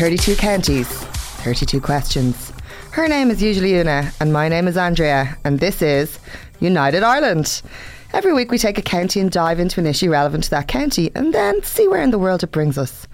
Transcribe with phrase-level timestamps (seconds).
[0.00, 2.54] 32 counties, 32 questions.
[2.92, 6.18] Her name is usually Una, and my name is Andrea, and this is
[6.58, 7.60] United Ireland.
[8.14, 11.10] Every week we take a county and dive into an issue relevant to that county,
[11.14, 13.06] and then see where in the world it brings us.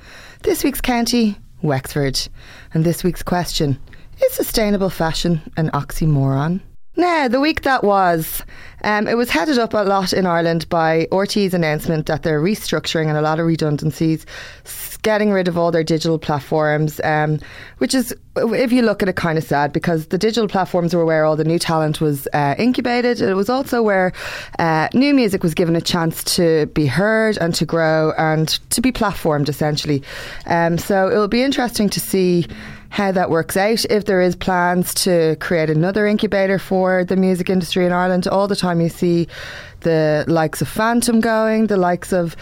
[0.44, 2.20] This week's county, Wexford.
[2.72, 3.80] And this week's question
[4.24, 6.60] Is sustainable fashion an oxymoron?
[6.96, 8.42] Now, the week that was,
[8.82, 13.08] um, it was headed up a lot in Ireland by RTÉ's announcement that they're restructuring
[13.08, 14.24] and a lot of redundancies,
[15.02, 17.38] getting rid of all their digital platforms, um,
[17.78, 21.04] which is, if you look at it, kind of sad because the digital platforms were
[21.04, 23.20] where all the new talent was uh, incubated.
[23.20, 24.12] It was also where
[24.58, 28.80] uh, new music was given a chance to be heard and to grow and to
[28.80, 30.02] be platformed, essentially.
[30.46, 32.46] Um, so it will be interesting to see
[32.88, 33.84] how that works out.
[33.86, 38.48] If there is plans to create another incubator for the music industry in Ireland, all
[38.48, 39.28] the time you see
[39.80, 42.36] the likes of Phantom going, the likes of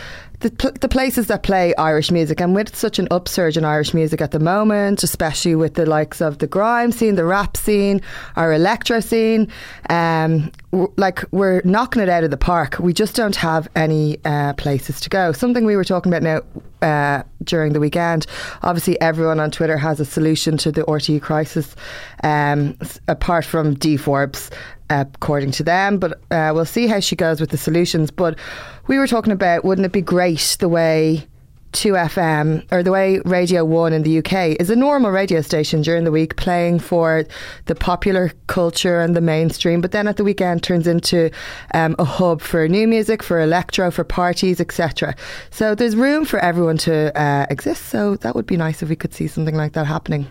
[0.45, 4.21] the, the places that play Irish music, and with such an upsurge in Irish music
[4.21, 8.03] at the moment, especially with the likes of the grime scene, the rap scene,
[8.37, 9.49] our electro scene,
[9.89, 10.53] um,
[10.97, 12.79] like we're knocking it out of the park.
[12.79, 15.33] We just don't have any uh, places to go.
[15.33, 18.27] Something we were talking about now uh, during the weekend.
[18.63, 21.75] Obviously, everyone on Twitter has a solution to the RTE crisis,
[22.23, 22.77] um,
[23.09, 24.51] apart from Dee Forbes,
[24.91, 25.99] according to them.
[25.99, 28.11] But uh, we'll see how she goes with the solutions.
[28.11, 28.39] But
[28.87, 31.27] we were talking about wouldn't it be great the way
[31.75, 36.05] 2FM or the way Radio 1 in the UK is a normal radio station during
[36.05, 37.25] the week playing for
[37.67, 41.31] the popular culture and the mainstream, but then at the weekend turns into
[41.75, 45.15] um, a hub for new music, for electro, for parties, etc.
[45.51, 47.87] So there's room for everyone to uh, exist.
[47.87, 50.29] So that would be nice if we could see something like that happening.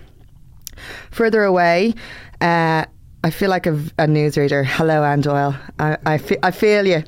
[1.11, 1.93] Further away,
[2.39, 2.85] uh,
[3.25, 4.65] I feel like a, a newsreader.
[4.65, 5.55] Hello, Anne Doyle.
[5.79, 7.03] I, I, fe- I feel you.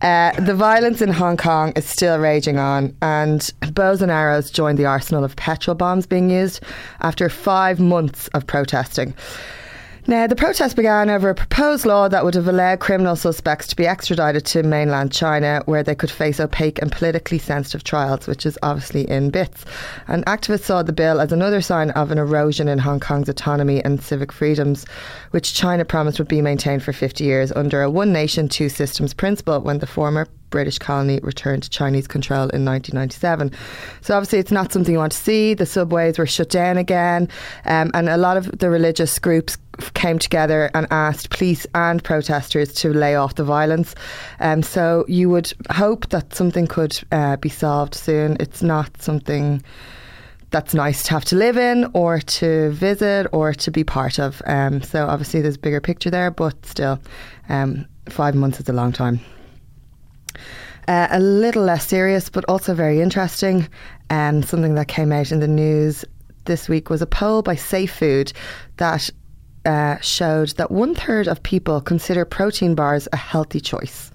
[0.00, 4.78] Uh, the violence in Hong Kong is still raging on, and bows and arrows joined
[4.78, 6.64] the arsenal of petrol bombs being used
[7.02, 9.14] after five months of protesting.
[10.06, 13.76] Now, the protest began over a proposed law that would have allowed criminal suspects to
[13.76, 18.46] be extradited to mainland China, where they could face opaque and politically sensitive trials, which
[18.46, 19.64] is obviously in bits.
[20.08, 23.84] And activists saw the bill as another sign of an erosion in Hong Kong's autonomy
[23.84, 24.86] and civic freedoms,
[25.32, 29.12] which China promised would be maintained for 50 years under a one nation, two systems
[29.12, 33.52] principle when the former British colony returned to Chinese control in 1997.
[34.02, 35.54] So obviously, it's not something you want to see.
[35.54, 37.28] The subways were shut down again,
[37.64, 39.56] um, and a lot of the religious groups
[39.94, 43.94] came together and asked police and protesters to lay off the violence.
[44.40, 48.36] Um, so you would hope that something could uh, be solved soon.
[48.40, 49.62] It's not something
[50.50, 54.42] that's nice to have to live in or to visit or to be part of.
[54.46, 56.98] Um, so obviously there's a bigger picture there, but still,
[57.48, 59.20] um, five months is a long time.
[60.88, 63.68] Uh, a little less serious, but also very interesting,
[64.08, 66.04] and something that came out in the news
[66.46, 68.32] this week was a poll by Safe Food
[68.78, 69.08] that
[69.64, 74.10] uh, showed that one third of people consider protein bars a healthy choice,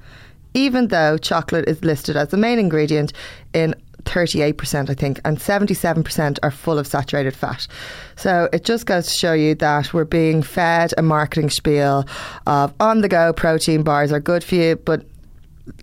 [0.53, 3.13] even though chocolate is listed as the main ingredient
[3.53, 3.75] in
[4.05, 7.67] 38%, I think, and 77% are full of saturated fat.
[8.15, 12.05] So it just goes to show you that we're being fed a marketing spiel
[12.47, 15.05] of on the go protein bars are good for you, but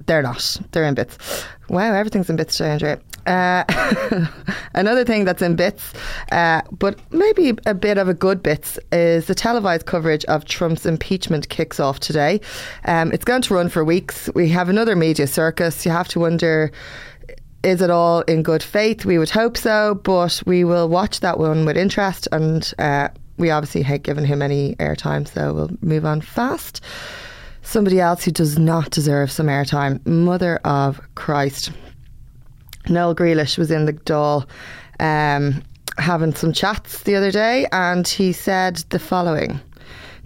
[0.07, 0.57] they're not.
[0.71, 1.19] They're in bits.
[1.69, 3.01] Wow, everything's in bits today, Andrea.
[3.27, 3.65] Uh,
[4.75, 5.93] another thing that's in bits,
[6.33, 10.87] uh, but maybe a bit of a good bits, is the televised coverage of Trump's
[10.87, 12.41] impeachment kicks off today.
[12.85, 14.29] Um, it's going to run for weeks.
[14.35, 15.85] We have another media circus.
[15.85, 16.73] You have to wonder.
[17.63, 19.05] Is it all in good faith?
[19.05, 23.51] We would hope so, but we will watch that one with interest, and uh, we
[23.51, 26.81] obviously hate giving him any airtime, so we'll move on fast
[27.65, 30.05] somebody else who does not deserve some airtime.
[30.05, 31.71] Mother of Christ.
[32.89, 34.47] Noel Grealish was in the Dáil
[35.01, 35.63] um,
[35.99, 39.61] having some chats the other day and he said the following.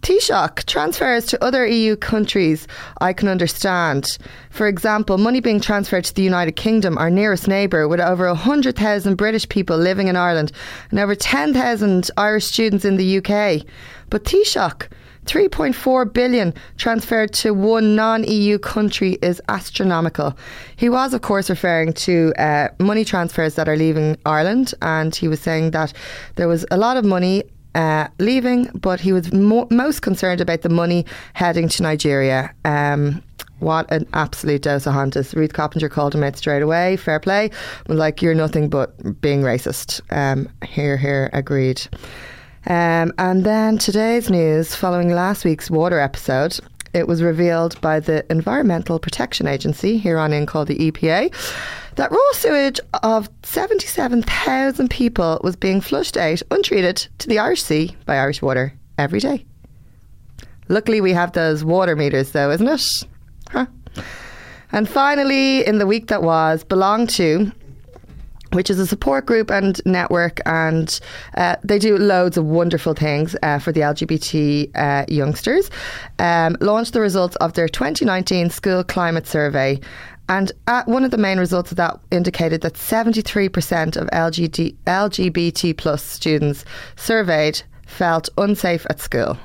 [0.03, 2.69] Taoiseach, transfers to other EU countries
[3.01, 4.07] I can understand.
[4.51, 9.17] For example, money being transferred to the United Kingdom, our nearest neighbour, with over 100,000
[9.17, 10.53] British people living in Ireland
[10.91, 13.67] and over 10,000 Irish students in the UK.
[14.09, 14.87] But Taoiseach,
[15.27, 20.37] 3.4 billion transferred to one non-EU country is astronomical.
[20.77, 25.29] He was, of course, referring to uh, money transfers that are leaving Ireland, and he
[25.29, 25.93] was saying that
[26.37, 27.45] there was a lot of money
[27.75, 32.55] uh, leaving, but he was mo- most concerned about the money heading to Nigeria.
[32.65, 33.23] Um,
[33.59, 35.35] what an absolute dose of Hontus.
[35.35, 36.97] Ruth Coppinger called him out straight away.
[36.97, 37.51] Fair play.
[37.89, 40.01] Like, you're nothing but being racist.
[40.11, 41.87] Um, here, here, agreed.
[42.67, 46.59] Um, and then today's news, following last week's water episode,
[46.93, 51.33] it was revealed by the Environmental Protection Agency, here on in called the EPA,
[51.95, 57.97] that raw sewage of 77,000 people was being flushed out untreated to the Irish Sea
[58.05, 59.47] by Irish Water every day.
[60.69, 62.83] Luckily, we have those water meters, though, isn't it?
[63.51, 63.67] Huh?
[64.73, 67.53] And finally, in the week that was, Belong To,
[68.53, 71.01] which is a support group and network, and
[71.37, 75.71] uh, they do loads of wonderful things uh, for the LGBT uh, youngsters.
[76.19, 79.81] Um, launched the results of their 2019 school climate survey.
[80.29, 80.51] And
[80.87, 86.65] one of the main results of that indicated that 73% of LGBT, LGBT plus students
[86.97, 89.39] surveyed felt unsafe at school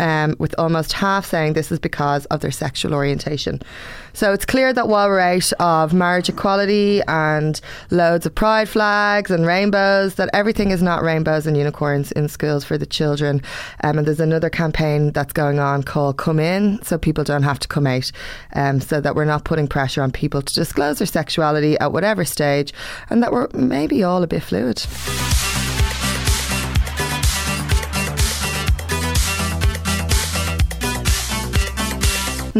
[0.00, 3.60] um, with almost half saying this is because of their sexual orientation.
[4.12, 7.60] So it's clear that while we're out of marriage equality and
[7.90, 12.64] loads of pride flags and rainbows, that everything is not rainbows and unicorns in schools
[12.64, 13.42] for the children.
[13.84, 17.60] Um, and there's another campaign that's going on called Come In, so people don't have
[17.60, 18.10] to come out,
[18.54, 22.24] um, so that we're not putting pressure on people to disclose their sexuality at whatever
[22.24, 22.72] stage,
[23.10, 24.78] and that we're maybe all a bit fluid.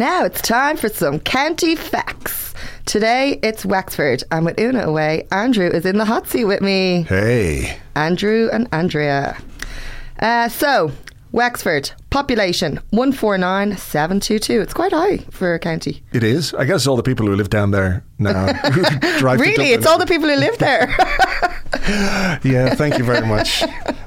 [0.01, 2.55] Now it's time for some county facts.
[2.87, 4.25] Today it's Wexford.
[4.31, 5.29] I'm with Una away.
[5.31, 7.03] Andrew is in the hot seat with me.
[7.03, 7.79] Hey.
[7.95, 9.37] Andrew and Andrea.
[10.19, 10.91] Uh, so,
[11.33, 14.63] Wexford, population 149,722.
[14.63, 16.03] It's quite high for a county.
[16.15, 16.55] It is.
[16.55, 18.47] I guess all the people who live down there now.
[19.19, 19.39] Drive.
[19.39, 19.73] Really?
[19.73, 20.89] It's all the people who live there.
[22.43, 23.63] yeah, thank you very much.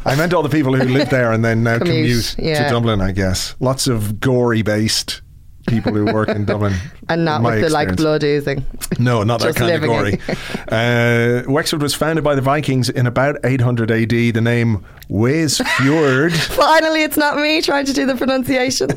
[0.05, 2.63] I meant all the people who live there and then now commute, commute yeah.
[2.63, 3.55] to Dublin, I guess.
[3.59, 5.21] Lots of Gorey based
[5.67, 6.73] people who work in Dublin.
[7.09, 7.73] and not with the experience.
[7.73, 8.65] like blood oozing.
[8.99, 10.19] No, not that kind of gory.
[10.69, 14.09] uh, Wexford was founded by the Vikings in about 800 AD.
[14.09, 16.31] The name Weisfjord.
[16.55, 18.91] Finally, it's not me trying to do the pronunciation.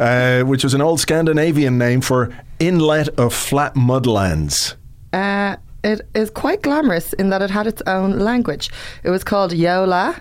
[0.00, 4.74] uh, which was an old Scandinavian name for inlet of flat mudlands.
[5.12, 8.70] Uh, it is quite glamorous in that it had its own language.
[9.04, 10.20] It was called Yola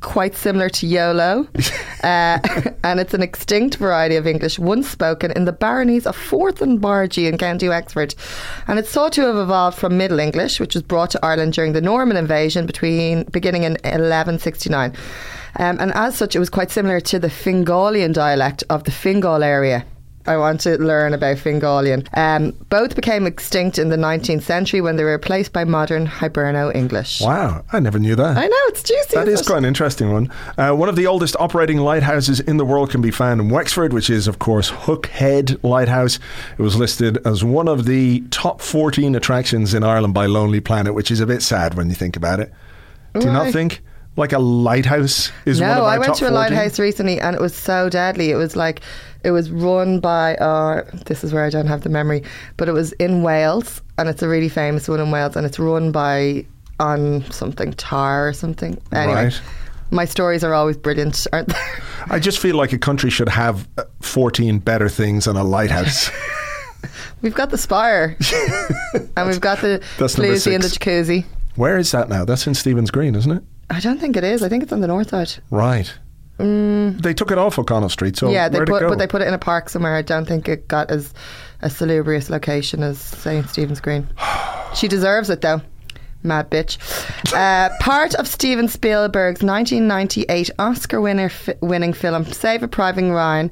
[0.00, 1.48] quite similar to YOLO,
[2.02, 2.38] uh,
[2.84, 6.80] and it's an extinct variety of English once spoken in the baronies of Forth and
[6.80, 8.14] Bargy in County Wexford.
[8.66, 11.72] And it's thought to have evolved from Middle English, which was brought to Ireland during
[11.72, 14.94] the Norman invasion between beginning in 1169.
[15.56, 19.42] Um, and as such, it was quite similar to the Fingalian dialect of the Fingal
[19.42, 19.84] area.
[20.26, 22.06] I want to learn about Fingalian.
[22.16, 26.74] Um, both became extinct in the 19th century when they were replaced by modern Hiberno
[26.74, 27.20] English.
[27.20, 28.36] Wow, I never knew that.
[28.36, 29.16] I know, it's juicy.
[29.16, 29.46] That is it?
[29.46, 30.32] quite an interesting one.
[30.56, 33.92] Uh, one of the oldest operating lighthouses in the world can be found in Wexford,
[33.92, 36.18] which is, of course, Hook Head Lighthouse.
[36.58, 40.94] It was listed as one of the top 14 attractions in Ireland by Lonely Planet,
[40.94, 42.52] which is a bit sad when you think about it.
[43.12, 43.82] Do you not think?
[44.16, 46.34] like a lighthouse is no, one of our I went to a 14?
[46.34, 48.30] lighthouse recently and it was so deadly.
[48.30, 48.80] It was like
[49.24, 52.22] it was run by uh, this is where I don't have the memory,
[52.56, 55.58] but it was in Wales and it's a really famous one in Wales and it's
[55.58, 56.44] run by
[56.78, 58.80] on something tar or something.
[58.92, 59.24] Anyway.
[59.24, 59.40] Right.
[59.90, 61.54] My stories are always brilliant, aren't they?
[62.10, 66.10] I just feel like a country should have uh, 14 better things than a lighthouse.
[67.22, 68.16] we've got the spire
[69.16, 71.24] and we've got the floozy and the jacuzzi.
[71.56, 72.24] Where is that now?
[72.24, 73.42] That's in Stephen's Green, isn't it?
[73.70, 74.42] I don't think it is.
[74.42, 75.32] I think it's on the north side.
[75.50, 75.92] Right.
[76.38, 77.00] Mm.
[77.00, 79.34] They took it off O'Connell Street, so yeah, they put, but they put it in
[79.34, 79.94] a park somewhere.
[79.94, 81.14] I don't think it got as
[81.62, 84.08] a salubrious location as St Stephen's Green.
[84.74, 85.60] she deserves it though.
[86.24, 86.78] Mad bitch.
[87.34, 93.50] Uh, part of Steven Spielberg's 1998 Oscar winner winning film Saving Private Ryan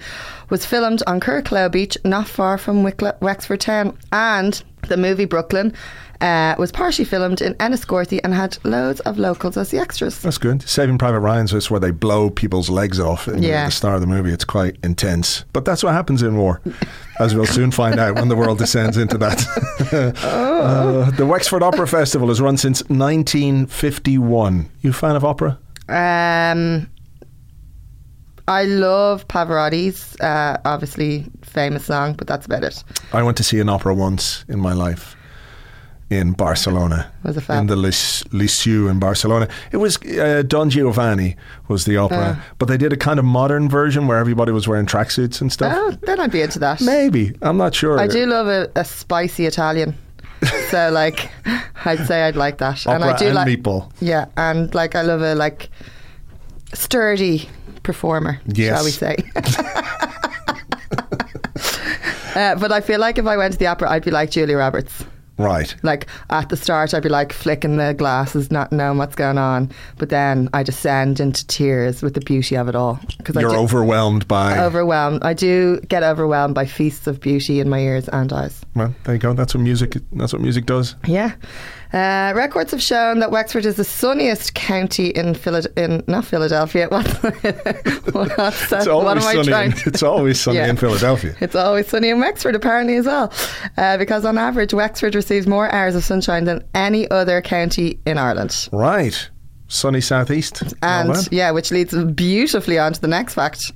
[0.48, 5.74] was filmed on Curracloe Beach, not far from Wicklow, Wexford Town, and the movie Brooklyn
[6.22, 10.20] uh, was partially filmed in Enniscorthy and had loads of locals as the extras.
[10.20, 10.62] That's good.
[10.62, 13.66] Saving Private Ryan's is where they blow people's legs off in yeah.
[13.66, 14.30] the start of the movie.
[14.32, 15.44] It's quite intense.
[15.52, 16.60] But that's what happens in war,
[17.18, 19.44] as we'll soon find out when the world descends into that.
[20.22, 20.60] oh.
[20.62, 24.70] uh, the Wexford Opera Festival has run since 1951.
[24.80, 25.58] You a fan of opera?
[25.88, 26.88] Um,
[28.46, 32.84] I love Pavarotti's, uh, obviously famous song, but that's about it.
[33.12, 35.16] I went to see an opera once in my life
[36.12, 37.10] in Barcelona.
[37.22, 39.48] Was it In the Liceu in Barcelona.
[39.70, 41.36] It was uh, Don Giovanni
[41.68, 42.36] was the opera, uh.
[42.58, 45.72] but they did a kind of modern version where everybody was wearing tracksuits and stuff.
[45.74, 46.80] Oh, then I'd be into that.
[46.80, 47.32] Maybe.
[47.42, 47.98] I'm not sure.
[47.98, 49.96] I do love a, a spicy Italian.
[50.70, 51.30] so like
[51.84, 52.86] I'd say I'd like that.
[52.86, 53.90] Opera and I do and like meatball.
[54.00, 55.70] Yeah, and like I love a like
[56.74, 57.48] sturdy
[57.82, 58.76] performer, yes.
[58.76, 59.16] shall we say.
[62.34, 64.56] Uh, but I feel like if I went to the opera, I'd be like Julia
[64.56, 65.04] Roberts.
[65.38, 65.74] Right.
[65.82, 69.70] Like at the start, I'd be like flicking the glasses, not knowing what's going on.
[69.98, 73.00] But then I descend into tears with the beauty of it all.
[73.18, 74.58] Because You're overwhelmed by.
[74.58, 75.22] overwhelmed.
[75.24, 78.60] I do get overwhelmed by feasts of beauty in my ears and eyes.
[78.74, 79.32] well, there you go.
[79.32, 79.96] That's what music.
[80.12, 80.94] That's what music does.
[81.06, 81.32] Yeah.
[81.92, 86.88] Uh, records have shown that Wexford is the sunniest county in Philad- in not Philadelphia.
[88.12, 88.54] What, that?
[88.72, 89.66] It's what always sunny.
[89.66, 90.68] In, it's always sunny Yeah.
[90.68, 91.34] in Philadelphia.
[91.40, 93.32] It's always sunny in Wexford, apparently, as well.
[93.76, 98.18] Uh, because on average, Wexford receives more hours of sunshine than any other county in
[98.18, 98.68] Ireland.
[98.72, 99.30] Right.
[99.68, 100.62] Sunny southeast.
[100.82, 103.72] And yeah, which leads beautifully on to the next fact.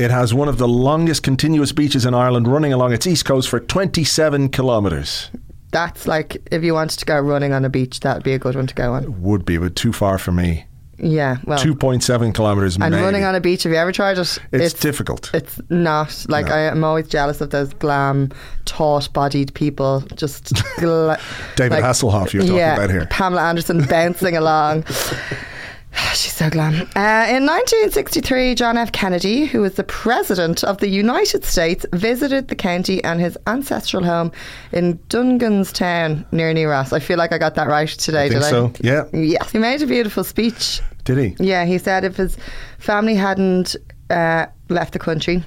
[0.00, 3.48] It has one of the longest continuous beaches in Ireland, running along its east coast
[3.48, 5.30] for 27 kilometres.
[5.72, 8.38] That's like if you wanted to go running on a beach, that would be a
[8.38, 9.22] good one to go on.
[9.22, 10.66] Would be, but too far for me.
[10.98, 12.76] Yeah, well, 2.7 kilometres.
[12.76, 13.02] and maybe.
[13.02, 13.64] running on a beach.
[13.64, 14.38] Have you ever tried it?
[14.52, 15.30] It's, difficult.
[15.34, 16.54] It's not like No.
[16.54, 18.30] I am always jealous of those glam,
[18.64, 20.00] taut-bodied people.
[20.14, 21.18] Just gla-
[21.56, 23.06] David Hasselhoff you're talking yeah, about here.
[23.10, 24.84] Pamela Anderson bouncing along.
[26.14, 26.74] She's so glam.
[26.74, 28.92] Uh, in 1963, John F.
[28.92, 34.04] Kennedy, who was the president of the United States, visited the county and his ancestral
[34.04, 34.32] home
[34.72, 36.92] in Dunganstown near New Ross.
[36.92, 38.26] I feel like I got that right today.
[38.26, 38.72] I think did so.
[38.80, 39.04] Yeah.
[39.12, 39.50] Yes.
[39.50, 40.80] He made a beautiful speech.
[41.04, 41.44] Did he?
[41.44, 42.36] Yeah, he said if his
[42.78, 43.76] family hadn't
[44.10, 45.44] uh, left the country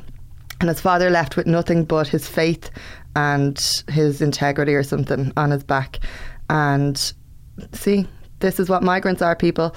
[0.62, 2.70] and his father left with nothing but his faith
[3.16, 6.00] and his integrity or something on his back.
[6.50, 6.98] And
[7.74, 8.08] see,
[8.40, 9.76] this is what migrants are, people.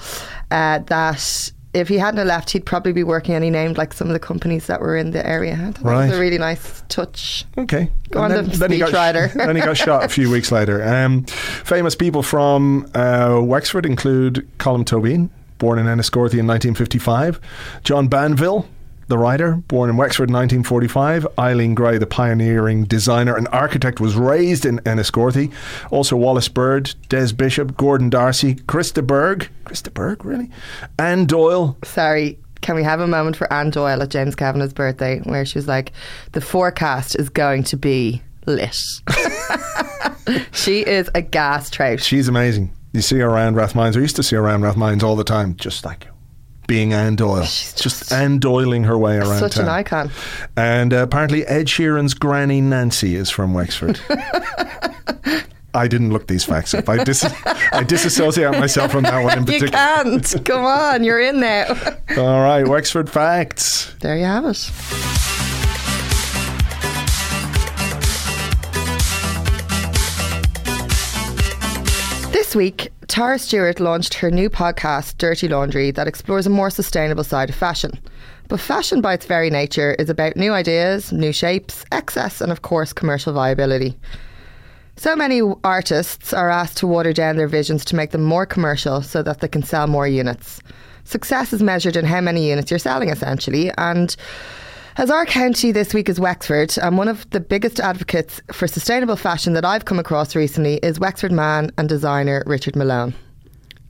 [0.51, 4.07] Uh, that if he hadn't left, he'd probably be working and he named like some
[4.07, 5.53] of the companies that were in the area.
[5.53, 6.07] I thought that Right.
[6.09, 7.45] was a really nice touch.
[7.57, 7.89] Okay.
[8.11, 8.91] Go And on, the he got,
[9.35, 10.83] then he got shot a few weeks later.
[10.87, 17.39] Um, famous people from uh, Wexford include Colm Tóibín, born in Enniscorthy in 1955,
[17.83, 18.67] John Banville,
[19.13, 21.27] the writer, born in Wexford in 1945.
[21.37, 25.53] Eileen Gray, the pioneering designer and architect, was raised in Enniscorthy.
[25.91, 29.47] Also Wallis Bird, Des Bishop, Gordon Darcy, Chris de Burgh.
[29.65, 30.49] Krista Berg, really?
[30.97, 31.77] Anne Doyle.
[31.83, 35.59] Sorry, can we have a moment for Anne Doyle at James Kavanagh's birthday where she
[35.59, 35.91] was like,
[36.31, 38.75] the forecast is going to be lit.
[40.53, 42.01] she is a gas trout.
[42.01, 42.71] She's amazing.
[42.93, 43.95] You see her around Rathmines.
[43.95, 46.07] I used to see her around Rathmines all the time, just like
[46.67, 47.43] being Anne Doyle.
[47.43, 49.65] She's just, just Anne Doiling her way around Such town.
[49.65, 50.11] an icon.
[50.55, 53.99] And uh, apparently Ed Sheeran's granny Nancy is from Wexford.
[55.75, 56.87] I didn't look these facts up.
[56.87, 57.25] I, dis-
[57.71, 59.65] I disassociate myself from that one in particular.
[59.65, 60.45] You can't.
[60.45, 61.67] Come on, you're in there.
[62.17, 63.91] All right, Wexford facts.
[64.01, 65.62] there you have it.
[72.53, 77.23] This week, Tara Stewart launched her new podcast, Dirty Laundry, that explores a more sustainable
[77.23, 77.99] side of fashion.
[78.47, 82.61] But fashion, by its very nature, is about new ideas, new shapes, excess, and of
[82.61, 83.97] course, commercial viability.
[84.97, 89.01] So many artists are asked to water down their visions to make them more commercial
[89.01, 90.61] so that they can sell more units.
[91.05, 94.15] Success is measured in how many units you're selling, essentially, and
[94.97, 99.15] as our county this week is Wexford, and one of the biggest advocates for sustainable
[99.15, 103.13] fashion that I've come across recently is Wexford man and designer Richard Malone.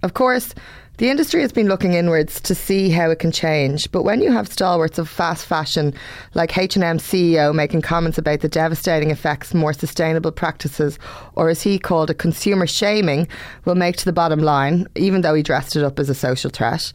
[0.01, 0.53] Of course,
[0.97, 4.31] the industry has been looking inwards to see how it can change, but when you
[4.31, 5.91] have stalwarts of fast fashion
[6.35, 10.99] like H&M CEO making comments about the devastating effects more sustainable practices,
[11.35, 13.27] or as he called it, consumer shaming,
[13.65, 16.51] will make to the bottom line, even though he dressed it up as a social
[16.51, 16.93] threat,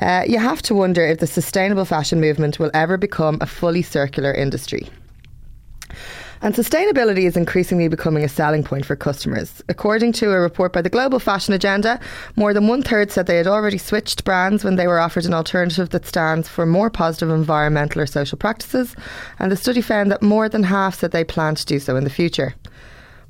[0.00, 3.82] uh, you have to wonder if the sustainable fashion movement will ever become a fully
[3.82, 4.88] circular industry.
[6.42, 9.62] And sustainability is increasingly becoming a selling point for customers.
[9.68, 11.98] According to a report by the Global Fashion Agenda,
[12.36, 15.34] more than one third said they had already switched brands when they were offered an
[15.34, 18.94] alternative that stands for more positive environmental or social practices.
[19.38, 22.04] And the study found that more than half said they plan to do so in
[22.04, 22.54] the future.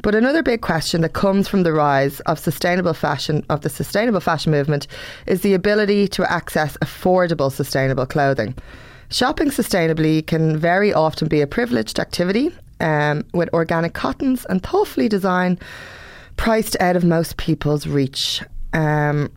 [0.02, 4.20] But another big question that comes from the rise of sustainable fashion of the sustainable
[4.20, 4.86] fashion movement
[5.26, 8.54] is the ability to access affordable sustainable clothing.
[9.08, 15.08] Shopping sustainably can very often be a privileged activity um, with organic cottons and thoughtfully
[15.08, 15.60] designed,
[16.36, 18.42] priced out of most people's reach.
[18.72, 19.30] Um,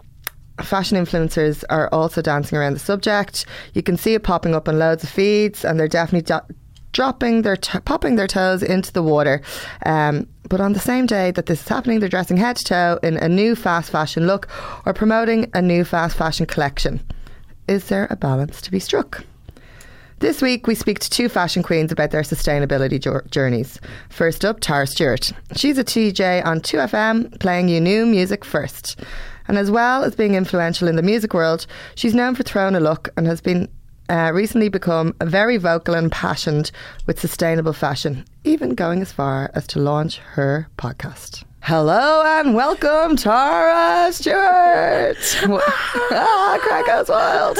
[0.64, 3.46] fashion influencers are also dancing around the subject.
[3.74, 6.56] You can see it popping up on loads of feeds, and they're definitely do-
[6.92, 9.42] dropping their t- popping their toes into the water.
[9.86, 13.00] Um, but on the same day that this is happening, they're dressing head to toe
[13.04, 14.50] in a new fast fashion look
[14.86, 17.00] or promoting a new fast fashion collection.
[17.68, 19.24] Is there a balance to be struck?
[20.20, 23.80] This week, we speak to two fashion queens about their sustainability jour- journeys.
[24.10, 25.32] First up, Tara Stewart.
[25.56, 29.00] She's a DJ on 2FM, playing you new music first.
[29.48, 32.82] And as well as being influential in the music world, she's known for throwing a
[32.82, 33.70] look and has been
[34.10, 36.74] uh, recently become very vocal and passionate
[37.06, 41.46] with sustainable fashion, even going as far as to launch her podcast.
[41.70, 45.18] Hello and welcome, Tara Stewart.
[46.12, 47.60] ah, crack goes wild.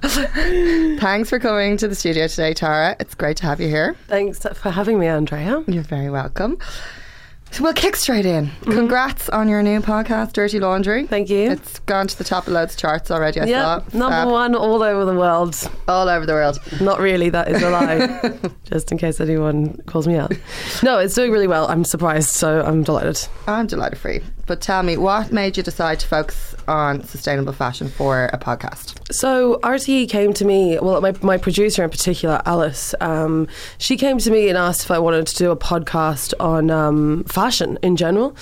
[0.98, 2.96] Thanks for coming to the studio today, Tara.
[2.98, 3.94] It's great to have you here.
[4.08, 5.62] Thanks for having me, Andrea.
[5.66, 6.56] You're very welcome.
[7.56, 8.48] So we'll kick straight in.
[8.48, 8.72] Mm-hmm.
[8.72, 11.06] Congrats on your new podcast, Dirty Laundry.
[11.06, 11.52] Thank you.
[11.52, 13.98] It's gone to the top of loads of charts already, I yeah, saw.
[13.98, 14.28] number Fab.
[14.28, 15.56] one all over the world.
[15.88, 16.58] All over the world.
[16.82, 18.50] Not really, that is a lie.
[18.64, 20.34] Just in case anyone calls me out.
[20.82, 21.66] No, it's doing really well.
[21.68, 23.26] I'm surprised, so I'm delighted.
[23.46, 24.22] I'm delighted for you.
[24.46, 29.12] But tell me, what made you decide to focus on sustainable fashion for a podcast?
[29.12, 30.78] So RTE came to me.
[30.78, 32.94] Well, my my producer in particular, Alice.
[33.00, 33.48] Um,
[33.78, 37.24] she came to me and asked if I wanted to do a podcast on um,
[37.24, 38.36] fashion in general.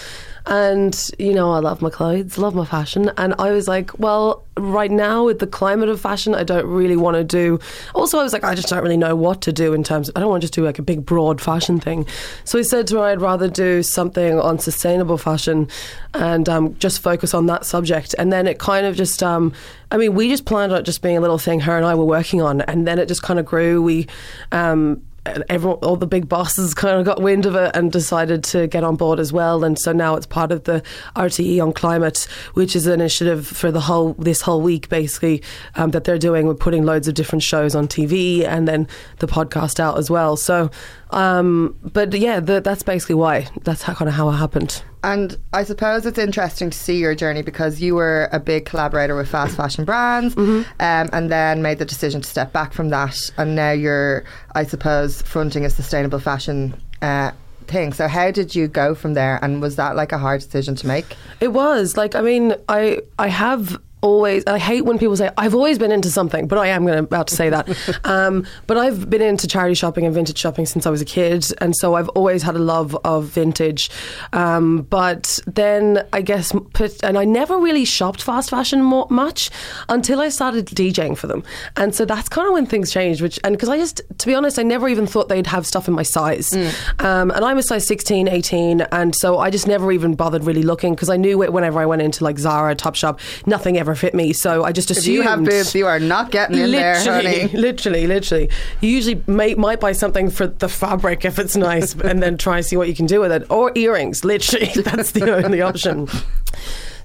[0.47, 4.45] And you know, I love my clothes, love my fashion, and I was like, well,
[4.57, 7.59] right now with the climate of fashion, I don't really want to do.
[7.95, 10.11] Also, I was like, I just don't really know what to do in terms.
[10.15, 12.07] I don't want to just do like a big broad fashion thing.
[12.45, 15.69] So I said to her, I'd rather do something on sustainable fashion
[16.13, 18.15] and um, just focus on that subject.
[18.19, 19.53] And then it kind of just, um,
[19.91, 21.95] I mean, we just planned on it just being a little thing her and I
[21.95, 23.81] were working on, and then it just kind of grew.
[23.81, 24.07] We.
[24.53, 28.67] Um, everyone, all the big bosses kind of got wind of it and decided to
[28.67, 29.65] get on board as well.
[29.65, 30.83] And so now it's part of the
[31.17, 35.43] RTE on climate, which is an initiative for the whole this whole week, basically
[35.77, 36.47] um, that they're doing.
[36.47, 38.87] We're putting loads of different shows on TV and then
[39.19, 40.37] the podcast out as well.
[40.37, 40.71] So,
[41.15, 43.47] um, but yeah, the, that's basically why.
[43.63, 44.83] That's how, kind of how it happened.
[45.03, 49.15] And I suppose it's interesting to see your journey because you were a big collaborator
[49.15, 50.63] with fast fashion brands Mm-hmm.
[50.81, 53.17] um, and then made the decision to step back from that.
[53.39, 57.31] And now you're, I suppose, fronting a sustainable fashion uh,
[57.67, 57.93] thing.
[57.93, 59.39] So, how did you go from there?
[59.43, 61.17] And was that like a hard decision to make?
[61.41, 65.55] It was like I mean I I have always I hate when people say I've
[65.55, 67.67] always been into something, but I am going to about to say that.
[68.05, 71.47] um, but I've been into charity shopping and vintage shopping since I was a kid,
[71.61, 73.91] and so I've always had a love of vintage.
[74.33, 79.51] Um, but then I guess put, and I never really shopped fast fashion mo- much
[79.89, 81.43] until I started DJing for them,
[81.77, 83.23] and so that's kind of when things changed.
[83.23, 85.89] Which and because I just to be honest, I never even thought they'd have stuff
[85.89, 86.53] in my size,
[86.99, 90.63] um, and I'm a size 16, 18, and so I just never even bothered really
[90.63, 94.15] looking because I knew it whenever I went into like Zara, Topshop, nothing ever fit
[94.15, 94.33] me.
[94.33, 97.49] So I just If you have boobs, you are not getting in there, honey.
[97.53, 98.51] literally, literally.
[98.81, 102.59] You usually may, might buy something for the fabric if it's nice, and then try
[102.59, 104.25] and see what you can do with it, or earrings.
[104.25, 106.09] Literally, that's the only option.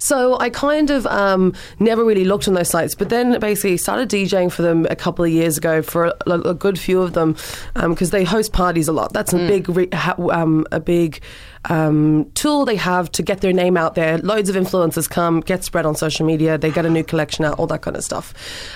[0.01, 4.09] So I kind of um, never really looked on those sites, but then basically started
[4.09, 7.35] DJing for them a couple of years ago for a, a good few of them
[7.75, 9.11] because they host parties a lot.
[9.11, 11.21] That's a big, re- ha- um, a big
[11.65, 14.17] um, tool they have to get their name out there.
[14.19, 16.57] Loads of influencers come, get spread on social media.
[16.57, 18.33] They get a new collection out, all that kind of stuff.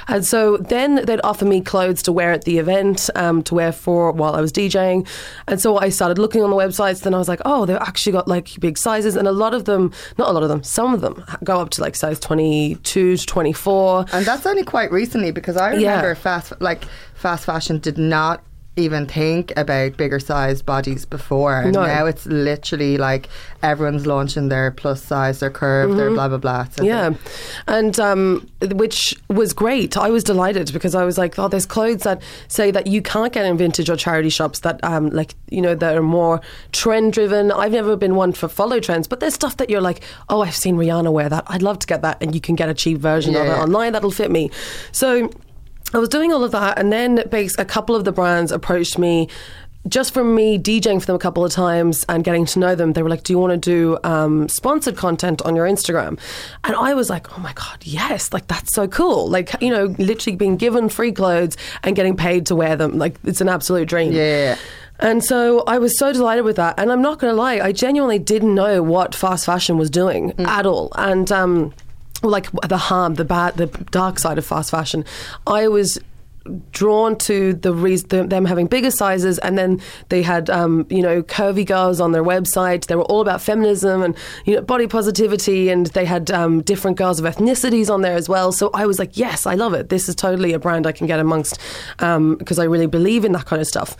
[0.08, 3.72] And so then they'd offer me clothes to wear at the event, um, to wear
[3.72, 5.08] for while I was DJing.
[5.48, 7.02] And so I started looking on the websites.
[7.02, 9.66] Then I was like, oh, they've actually got like big sizes, and a lot of
[9.66, 13.18] them, not a lot of them, some of them go up to like size twenty-two
[13.18, 14.06] to twenty-four.
[14.12, 15.96] And that's only quite recently because I Yeah.
[15.96, 18.44] remember fast like fast fashion did not
[18.76, 21.86] even think about bigger sized bodies before and No.
[21.86, 23.30] now it's literally like
[23.62, 26.86] everyone's launching their plus size their curve their blah blah blah so Mm-hmm.
[26.86, 27.14] Yeah,
[27.68, 29.96] and um, which was great.
[29.96, 33.32] I was delighted because I was like, oh, there's clothes that say that you can't
[33.32, 37.14] get in vintage or charity shops that, um, like you know, that are more trend
[37.14, 37.52] driven.
[37.52, 40.56] I've never been one for follow trends, but there's stuff that you're like, oh, I've
[40.56, 41.44] seen Rihanna wear that.
[41.48, 43.94] I'd love to get that, and you can get a cheap version of it online
[43.94, 44.50] that'll fit me.
[44.92, 45.30] So.
[45.94, 49.30] I was doing all of that, and then a couple of the brands approached me
[49.88, 52.94] just from me DJing for them a couple of times and getting to know them.
[52.94, 56.20] They were like, "Do you want to do um, sponsored content on your Instagram?"
[56.64, 58.32] And I was like, "Oh my god, yes!
[58.34, 59.30] Like that's so cool!
[59.30, 62.98] Like you know, literally being given free clothes and getting paid to wear them.
[62.98, 64.58] Like it's an absolute dream." Yeah.
[65.00, 66.76] And so I was so delighted with that.
[66.78, 70.34] And I'm not going to lie, I genuinely didn't know what fast fashion was doing
[70.38, 70.92] at all.
[70.96, 71.74] And um,
[72.24, 75.06] like the harm, the bad, the dark side of fast fashion,
[75.46, 76.00] I was
[76.72, 77.74] drawn to the
[78.30, 82.24] them having bigger sizes and then they had um, you know curvy girls on their
[82.24, 82.88] website.
[82.88, 86.98] They were all about feminism and you know body positivity and they had um, different
[86.98, 88.52] girls of ethnicities on there as well.
[88.52, 89.90] So I was like yes I love it.
[89.90, 91.60] This is totally a brand I can get amongst
[91.98, 93.96] because I really believe in that kind of stuff.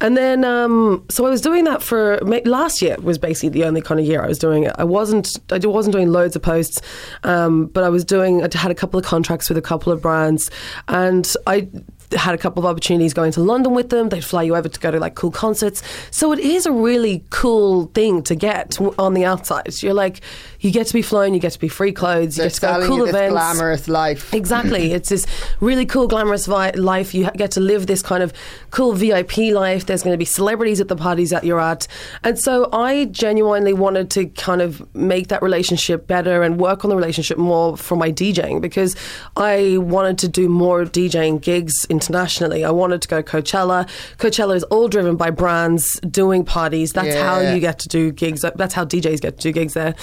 [0.00, 3.80] And then um, so I was doing that for last year was basically the only
[3.80, 4.74] kind of year I was doing it.
[4.76, 6.82] I wasn't I wasn't doing loads of posts
[7.22, 10.02] um, but I was doing I had a couple of contracts with a couple of
[10.02, 10.50] brands
[10.88, 11.68] and I
[12.12, 14.08] had a couple of opportunities going to London with them.
[14.08, 15.82] They'd fly you over to go to like cool concerts.
[16.10, 19.82] So it is a really cool thing to get on the outside.
[19.82, 20.20] You're like,
[20.66, 22.60] you get to be flown, you get to be free clothes, you They're get to
[22.60, 23.32] go to cool events.
[23.32, 24.34] glamorous life.
[24.34, 24.92] Exactly.
[24.96, 25.26] it's this
[25.60, 27.14] really cool, glamorous vi- life.
[27.14, 28.32] You get to live this kind of
[28.70, 29.86] cool VIP life.
[29.86, 31.86] There's going to be celebrities at the parties that you're at.
[32.24, 36.90] And so I genuinely wanted to kind of make that relationship better and work on
[36.90, 38.96] the relationship more for my DJing because
[39.36, 42.64] I wanted to do more DJing gigs internationally.
[42.64, 43.88] I wanted to go Coachella.
[44.18, 46.92] Coachella is all driven by brands doing parties.
[46.92, 48.42] That's how you get to do gigs.
[48.42, 49.94] That's how DJs get to do gigs there.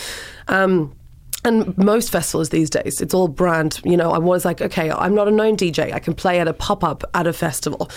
[0.47, 0.95] Um,
[1.45, 3.81] and most festivals these days, it's all brand.
[3.83, 5.93] You know, I was like, okay, I'm not a known DJ.
[5.93, 7.89] I can play at a pop up at a festival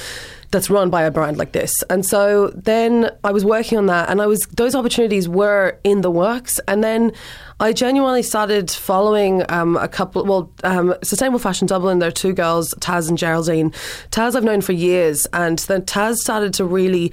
[0.51, 1.73] that's run by a brand like this.
[1.89, 6.01] And so then I was working on that, and I was those opportunities were in
[6.01, 6.59] the works.
[6.67, 7.13] And then
[7.61, 10.25] I genuinely started following um, a couple.
[10.25, 12.01] Well, um, Sustainable Fashion Dublin.
[12.01, 13.71] There are two girls, Taz and Geraldine.
[14.11, 17.13] Taz I've known for years, and then Taz started to really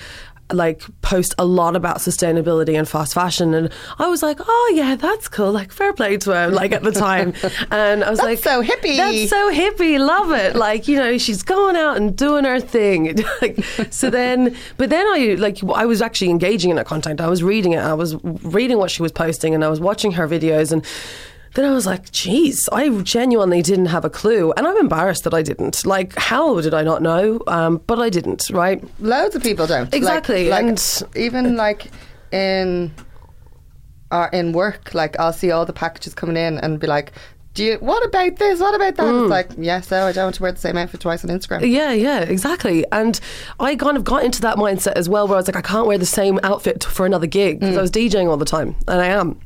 [0.52, 4.96] like post a lot about sustainability and fast fashion and I was like oh yeah
[4.96, 7.34] that's cool like fair play to her like at the time.
[7.72, 8.98] And I was That's like so hippie.
[8.98, 10.56] that's so hippie love it.
[10.56, 13.16] Like you know she's going out and doing her thing.
[13.42, 17.20] Like, so then but then I like I was actually engaging in her content.
[17.22, 20.12] I was reading it I was reading what she was posting and I was watching
[20.14, 20.86] her videos and
[21.56, 24.52] then I was like, geez, I genuinely didn't have a clue.
[24.58, 25.86] And I'm embarrassed that I didn't.
[25.86, 27.40] Like, how did I not know?
[27.48, 28.84] Um, but I didn't, right?
[29.00, 29.94] Loads of people don't.
[29.94, 31.92] Exactly, Like, and- even like
[32.32, 32.92] in
[34.12, 37.14] or in work, like I'll see all the packages coming in and be like,
[37.56, 37.78] "Do you?
[37.80, 38.60] What about this?
[38.60, 39.24] What about that?" Mm.
[39.24, 41.68] It's like, yeah, so I don't want to wear the same outfit twice on Instagram.
[41.68, 42.86] Yeah, yeah, exactly.
[42.92, 43.20] And
[43.60, 45.88] I kind of got into that mindset as well, where I was like, I can't
[45.88, 49.02] wear the same outfit for another gig because I was DJing all the time, and
[49.02, 49.40] I am.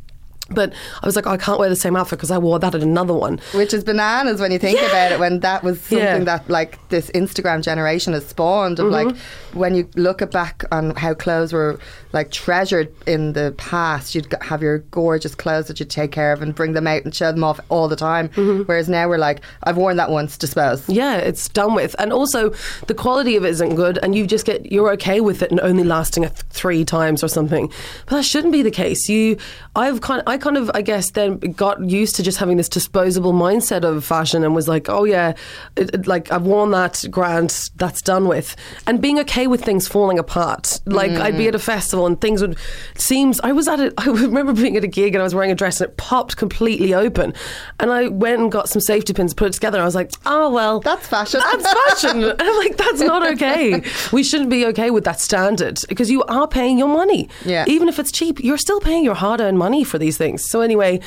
[0.50, 2.82] But I was like, I can't wear the same outfit because I wore that at
[2.82, 3.40] another one.
[3.54, 5.20] Which is bananas when you think about it.
[5.20, 6.20] When that was something Yeah.
[6.24, 9.60] that like this Instagram generation has spawned of like Mm-hmm.
[9.60, 11.80] when you look at back on how clothes were
[12.14, 16.42] like treasured in the past, you'd have your gorgeous clothes that you'd take care of
[16.42, 18.30] and bring them out and show them off all the time.
[18.30, 18.64] Mm-hmm.
[18.64, 20.88] Whereas now we're like, I've worn that once, dispose.
[20.90, 21.96] Yeah, it's done with.
[22.00, 22.54] And also,
[22.88, 25.60] the quality of it isn't good, and you just get, you're okay with it and
[25.60, 27.68] only lasting three times or something.
[28.06, 29.10] But that shouldn't be the case.
[29.10, 29.38] You,
[29.76, 33.34] I've kind I kind of, I guess, then got used to just having this disposable
[33.34, 35.34] mindset of fashion and was like, oh yeah,
[35.76, 38.56] it, it- like I've worn that grand, that's done with.
[38.86, 40.80] And being okay with things falling apart.
[40.86, 41.50] Like, I'd be mm.
[41.50, 42.58] at a festival and things would,
[42.95, 45.52] seems, I was at it, I remember being at a gig and I was wearing
[45.52, 47.34] a dress and it popped completely open.
[47.80, 50.12] And I went and got some safety pins, put it together, and I was like,
[50.26, 50.80] oh well.
[50.80, 51.41] That's fashion.
[51.43, 52.23] That's fashion.
[52.38, 53.82] And I'm like, that's not okay.
[54.12, 57.30] We shouldn't be okay with that standard because you are paying your money.
[57.45, 57.65] Yeah.
[57.67, 60.27] Even if it's cheap, you're still paying your hard earned money for these things.
[60.36, 61.00] So, anyway,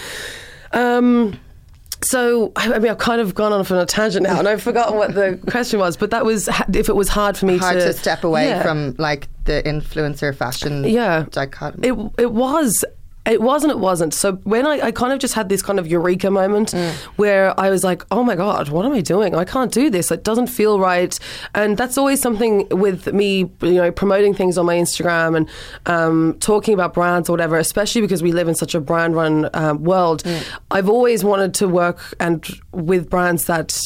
[0.73, 1.39] um,
[2.03, 4.63] so I I mean, I've kind of gone off on a tangent now, and I've
[4.63, 5.97] forgotten what the question was.
[5.97, 8.63] But that was if it was hard for me Hard to, to step away Yeah.
[8.63, 11.27] from like the influencer fashion Yeah.
[11.31, 11.89] dichotomy.
[11.89, 12.85] It it was.
[13.27, 13.73] It wasn't.
[13.73, 14.15] It wasn't.
[14.15, 16.73] So when I, I kind of just had this kind of eureka moment
[17.17, 19.35] where I was like, "Oh my god, what am I doing?
[19.35, 20.11] I can't do this.
[20.11, 21.19] It doesn't feel right."
[21.55, 25.49] And that's always something with me, you know, promoting things on my Instagram and
[25.87, 27.59] um, talking about brands or whatever.
[27.59, 30.23] Especially because we live in such a brand-run um, world.
[30.71, 33.79] I've always wanted to work and with brands that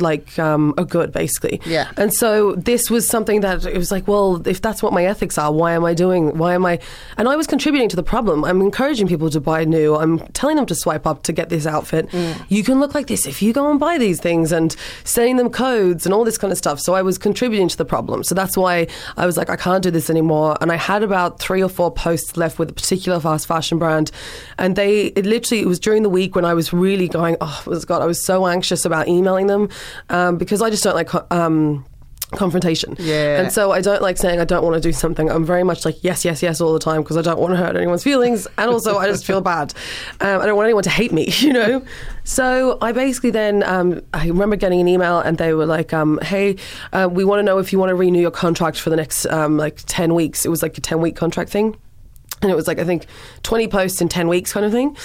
[0.00, 1.60] like um, are good, basically.
[1.64, 1.90] Yeah.
[1.96, 5.38] And so this was something that it was like, well, if that's what my ethics
[5.38, 6.36] are, why am I doing?
[6.38, 6.78] Why am I?
[7.16, 8.44] And I was contributing to the problem.
[8.44, 9.96] I'm encouraging people to buy new.
[9.96, 12.08] I'm telling them to swipe up to get this outfit.
[12.48, 15.50] You can look like this if you go and buy these things, and sending them
[15.50, 16.80] codes and all this kind of stuff.
[16.80, 18.24] So I was contributing to the problem.
[18.24, 20.56] So that's why I was like, I can't do this anymore.
[20.60, 24.10] And I had about three or four posts left with a particular fast fashion brand,
[24.58, 27.62] and they it literally it was during the week when I was really going, oh
[27.86, 29.68] God, I was so anxious about emailing them
[30.08, 31.10] um, because I just don't like.
[31.32, 31.84] Um,
[32.32, 32.96] confrontation.
[32.98, 33.40] Yeah.
[33.40, 35.30] and so I don't like saying I don't want to do something.
[35.30, 37.56] I'm very much like yes yes yes all the time because I don't want to
[37.56, 39.72] hurt anyone's feelings and also I just feel bad.
[40.20, 41.84] Um, I don't want anyone to hate me you know?
[42.24, 46.18] So I basically then um, I remember getting an email and they were like um,
[46.22, 46.56] hey
[46.92, 49.26] uh, we want to know if you want to renew your contract for the next
[49.26, 50.44] um, like 10 weeks.
[50.44, 51.76] It was like a 10 week contract thing
[52.42, 53.06] and it was like I think
[53.42, 54.96] 20 posts in 10 weeks kind of thing.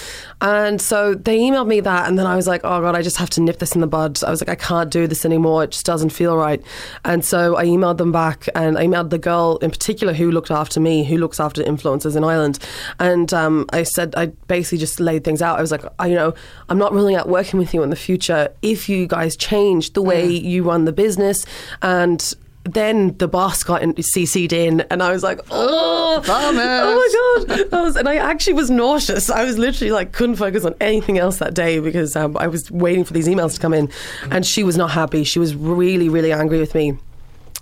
[0.42, 3.18] And so they emailed me that and then I was like, "Oh god, I just
[3.18, 5.64] have to nip this in the bud." I was like, "I can't do this anymore.
[5.64, 6.62] It just doesn't feel right."
[7.06, 10.52] And so I emailed them back and I emailed the girl in particular who looked
[10.52, 12.60] after me, who looks after influencers in Ireland.
[13.00, 15.58] And um, I said I basically just laid things out.
[15.58, 16.34] I was like, I, you know,
[16.68, 20.02] I'm not ruling out working with you in the future if you guys change the
[20.02, 21.46] way you run the business
[21.82, 22.34] and
[22.74, 26.66] then the boss got in, CC'd in, and I was like, "Oh, Vomit.
[26.66, 27.74] oh my god!
[27.74, 29.30] I was, and I actually was nauseous.
[29.30, 32.70] I was literally like couldn't focus on anything else that day because um, I was
[32.72, 33.90] waiting for these emails to come in,
[34.32, 35.24] and she was not happy.
[35.24, 36.98] She was really, really angry with me.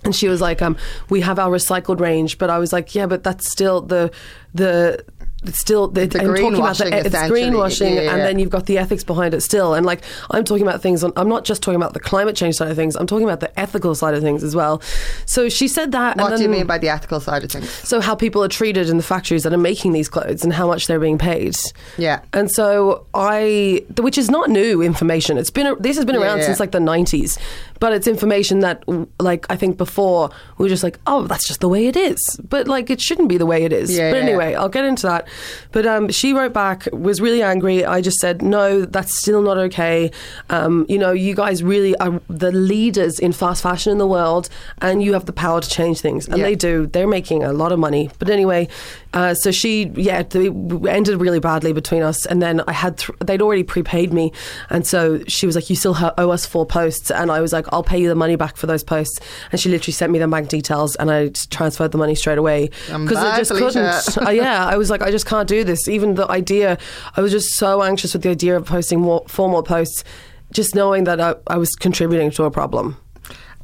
[0.04, 0.76] And she was like, um,
[1.08, 4.10] "We have our recycled range," but I was like, "Yeah, but that's still the
[4.54, 5.04] the."
[5.44, 8.12] It's still the, The I'm talking about the, greenwashing, it's greenwashing, Yeah, yeah.
[8.12, 9.74] and then you've got the ethics behind it still.
[9.74, 12.56] And like I'm talking about things, on, I'm not just talking about the climate change
[12.56, 12.96] side of things.
[12.96, 14.82] I'm talking about the ethical side of things as well.
[15.26, 16.16] So she said that.
[16.16, 17.70] What and do you mean by the ethical side of things?
[17.70, 20.66] so how people are treated in the factories that are making these clothes and how
[20.66, 21.56] much they're being paid.
[21.96, 22.20] Yeah.
[22.32, 25.38] And so I, which is not new information.
[25.38, 26.46] It's been this has been around yeah.
[26.46, 27.38] since like the nineties,
[27.80, 28.84] but it's information that
[29.20, 32.18] like I think before we were just like, oh, that's just the way it is.
[32.48, 33.96] But like it shouldn't be the way it is.
[33.96, 34.22] Yeah, but yeah.
[34.22, 35.28] anyway, I'll get into that.
[35.72, 37.84] But um, she wrote back, was really angry.
[37.84, 40.10] I just said, no, that's still not okay.
[40.50, 44.48] Um, you know, you guys really are the leaders in fast fashion in the world,
[44.80, 46.26] and you have the power to change things.
[46.28, 46.86] And they do.
[46.86, 48.10] They're making a lot of money.
[48.18, 48.68] But anyway,
[49.12, 52.26] uh, so she, yeah, it ended really badly between us.
[52.26, 54.32] And then I had, th- they'd already prepaid me.
[54.70, 57.10] And so she was like, you still owe us four posts.
[57.10, 59.20] And I was like, I'll pay you the money back for those posts.
[59.52, 62.70] And she literally sent me the bank details and I transferred the money straight away.
[62.86, 64.00] Because I just Felicia.
[64.04, 64.26] couldn't.
[64.28, 65.88] uh, yeah, I was like, I just can't do this.
[65.88, 66.78] Even the idea,
[67.16, 70.04] I was just so anxious with the idea of posting more, four more posts,
[70.52, 72.96] just knowing that I, I was contributing to a problem.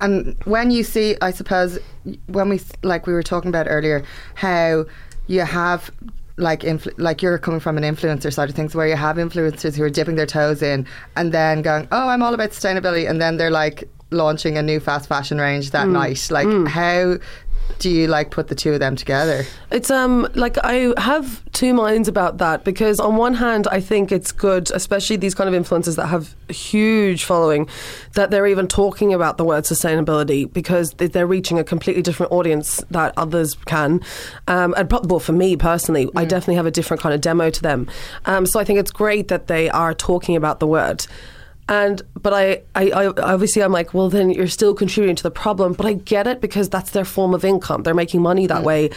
[0.01, 1.79] And when you see, I suppose,
[2.27, 4.87] when we like we were talking about earlier, how
[5.29, 5.90] you have
[6.37, 9.77] like influ- like you're coming from an influencer side of things, where you have influencers
[9.77, 10.87] who are dipping their toes in
[11.17, 14.81] and then going, "Oh, I'm all about sustainability," and then they're like launching a new
[14.81, 16.29] fast fashion range that night.
[16.31, 17.17] Like, how
[17.79, 19.43] do you like put the two of them together?
[19.71, 24.12] It's um like I have two minds about that because on one hand I think
[24.12, 27.67] it's good, especially these kind of influencers that have a huge following,
[28.14, 32.31] that they're even talking about the word sustainability because they- they're reaching a completely different
[32.33, 34.01] audience that others can.
[34.47, 37.62] Um, and well, for me personally, I definitely have a different kind of demo to
[37.62, 37.88] them.
[38.27, 41.07] Um, so I think it's great that they are talking about the word.
[41.68, 45.31] And but I, I, I obviously I'm like, well then you're still contributing to the
[45.31, 45.72] problem.
[45.72, 47.83] But I get it because that's their form of income.
[47.83, 48.90] They're making money that way.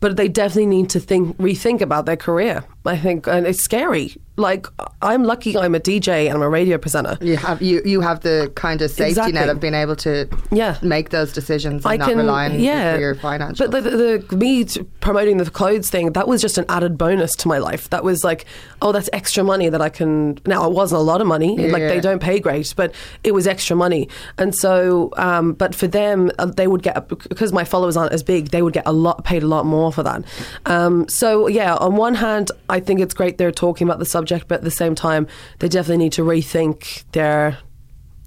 [0.00, 2.64] But they definitely need to think rethink about their career.
[2.84, 4.16] I think, and it's scary.
[4.38, 4.66] Like
[5.02, 7.18] I'm lucky I'm a DJ and I'm a radio presenter.
[7.20, 9.32] You have you you have the kind of safety Exactly.
[9.34, 10.78] net of being able to Yeah.
[10.80, 13.58] make those decisions and I not can, rely on yeah, for your financials.
[13.58, 14.64] But the, the, the me
[15.00, 17.90] promoting the clothes thing that was just an added bonus to my life.
[17.90, 18.46] That was like,
[18.80, 20.38] oh, that's extra money that I can.
[20.46, 21.68] Now it wasn't a lot of money.
[21.68, 24.08] Like they don't pay great, but it was extra money.
[24.38, 28.22] And so, um, but for them, uh, they would get because my followers aren't as
[28.22, 28.48] big.
[28.48, 30.24] They would get a lot paid a lot more for that.
[30.64, 34.48] Um, so yeah, on one hand, I think it's great they're talking about the subject,
[34.48, 37.58] but at the same time, they definitely need to rethink their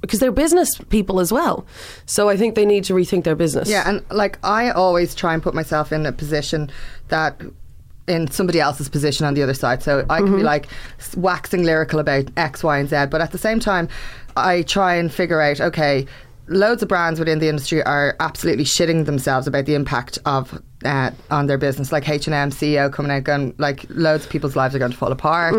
[0.02, 1.66] because they're business people as well.
[2.06, 3.68] So I think they need to rethink their business.
[3.68, 6.70] Yeah, and like I always try and put myself in a position
[7.08, 7.42] that
[8.08, 9.82] in somebody else's position on the other side.
[9.82, 10.46] So I can be mm-hmm.
[10.46, 10.68] like
[11.18, 13.90] waxing lyrical about X, Y, and Z, but at the same time,
[14.38, 16.06] I try and figure out okay.
[16.48, 21.12] Loads of brands within the industry are absolutely shitting themselves about the impact of uh,
[21.32, 21.92] on their business.
[21.92, 24.92] Like H and M CEO coming out going like loads of people's lives are going
[24.92, 25.56] to fall apart.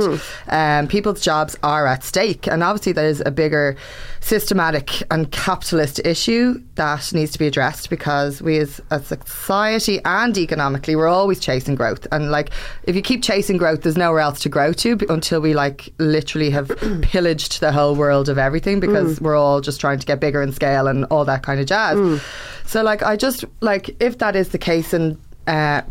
[0.49, 3.77] Um, people's jobs are at stake, and obviously there's a bigger
[4.21, 10.37] systematic and capitalist issue that needs to be addressed because we as a society and
[10.37, 12.07] economically we're always chasing growth.
[12.11, 12.51] And like
[12.85, 16.51] if you keep chasing growth there's nowhere else to grow to until we like literally
[16.51, 16.69] have
[17.03, 20.53] pillaged the whole world of everything because we're all just trying to get bigger in
[20.53, 22.21] scale and all that kind of jazz.
[22.67, 25.16] So like I just like if that is the case and
[25.47, 25.83] uh,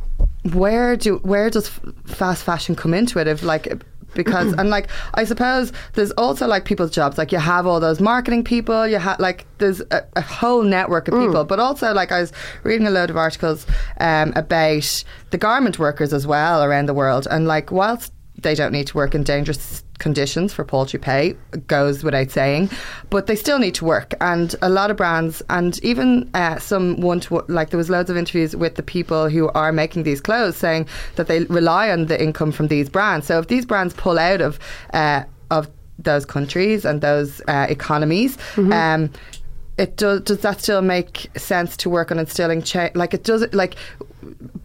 [0.53, 1.69] where do where does
[2.05, 3.27] fast fashion come into it?
[3.27, 3.83] If like
[4.15, 7.17] because and like I suppose there's also like people's jobs.
[7.17, 11.07] Like you have all those marketing people you have like there's a, a whole network
[11.07, 11.43] of people.
[11.43, 12.31] But also like I was
[12.63, 13.67] reading a load of articles
[13.99, 17.27] um, about the garment workers as well around the world.
[17.29, 21.35] And like whilst they don't need to work in dangerous conditions for paltry pay
[21.67, 22.69] goes without saying
[23.09, 24.13] but they still need to work.
[24.21, 28.09] And a lot of brands and even uh, some one to like there was loads
[28.09, 32.07] of interviews with the people who are making these clothes saying that they rely on
[32.07, 33.27] the income from these brands.
[33.27, 34.59] So if these brands pull out of
[34.93, 39.09] uh, of those countries and those uh, economies um,
[39.77, 43.45] it does does that still make sense to work on instilling change like it does
[43.53, 43.75] like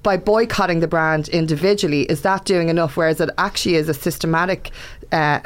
[0.03, 4.73] by boycotting the brand individually is that doing enough whereas it actually is a systematic
[5.13, 5.41] uh,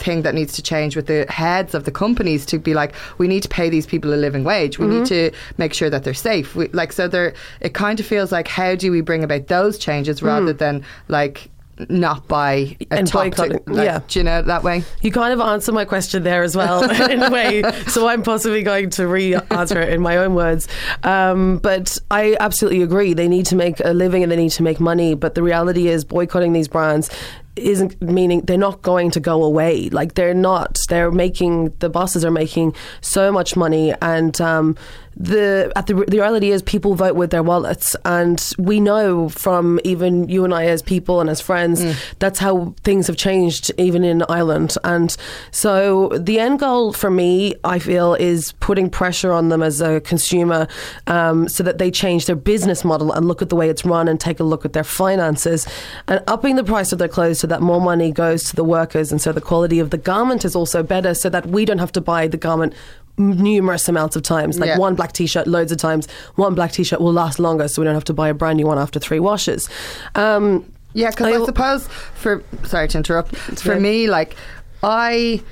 [0.00, 3.28] thing that needs to change with the heads of the companies to be like we
[3.28, 6.14] need to pay these people a living wage we need to make sure that they're
[6.14, 9.46] safe we, like so there it kind of feels like how do we bring about
[9.48, 11.50] those changes rather than like
[11.88, 14.00] not by a And top like, yeah.
[14.06, 14.84] do you know that way?
[15.00, 17.62] You kind of answer my question there as well, in a way.
[17.86, 20.68] So I'm possibly going to re-answer it in my own words.
[21.04, 23.14] Um, but I absolutely agree.
[23.14, 25.14] They need to make a living and they need to make money.
[25.14, 27.10] But the reality is, boycotting these brands
[27.56, 29.88] isn't meaning they're not going to go away.
[29.90, 30.78] Like they're not.
[30.88, 34.76] They're making the bosses are making so much money, and um,
[35.16, 39.80] the at the, the reality is people vote with their wallets, and we know from
[39.84, 41.84] even you and I as people and as friends
[42.18, 44.76] that's how things have changed even in Ireland.
[44.84, 45.16] And
[45.50, 50.00] so the end goal for me, I feel, is putting pressure on them as a
[50.00, 50.68] consumer,
[51.06, 54.08] um, so that they change their business model and look at the way it's run
[54.08, 55.66] and take a look at their finances
[56.06, 59.10] and upping the price of their clothes so that more money goes to the workers
[59.10, 61.92] and so the quality of the garment is also better so that we don't have
[61.92, 62.72] to buy the garment
[63.16, 64.78] numerous amounts of times like Yeah.
[64.78, 67.94] one black t-shirt loads of times one black t-shirt will last longer so we don't
[67.94, 69.68] have to buy a brand new one after three washes
[70.14, 73.36] um, Yeah, because I- I, suppose for sorry to interrupt.
[73.36, 73.80] For okay.
[73.80, 74.36] me, like
[74.82, 75.42] I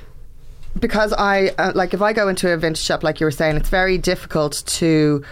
[0.79, 3.55] because I uh, like if I go into a vintage shop, like you were saying,
[3.57, 5.23] it's very difficult to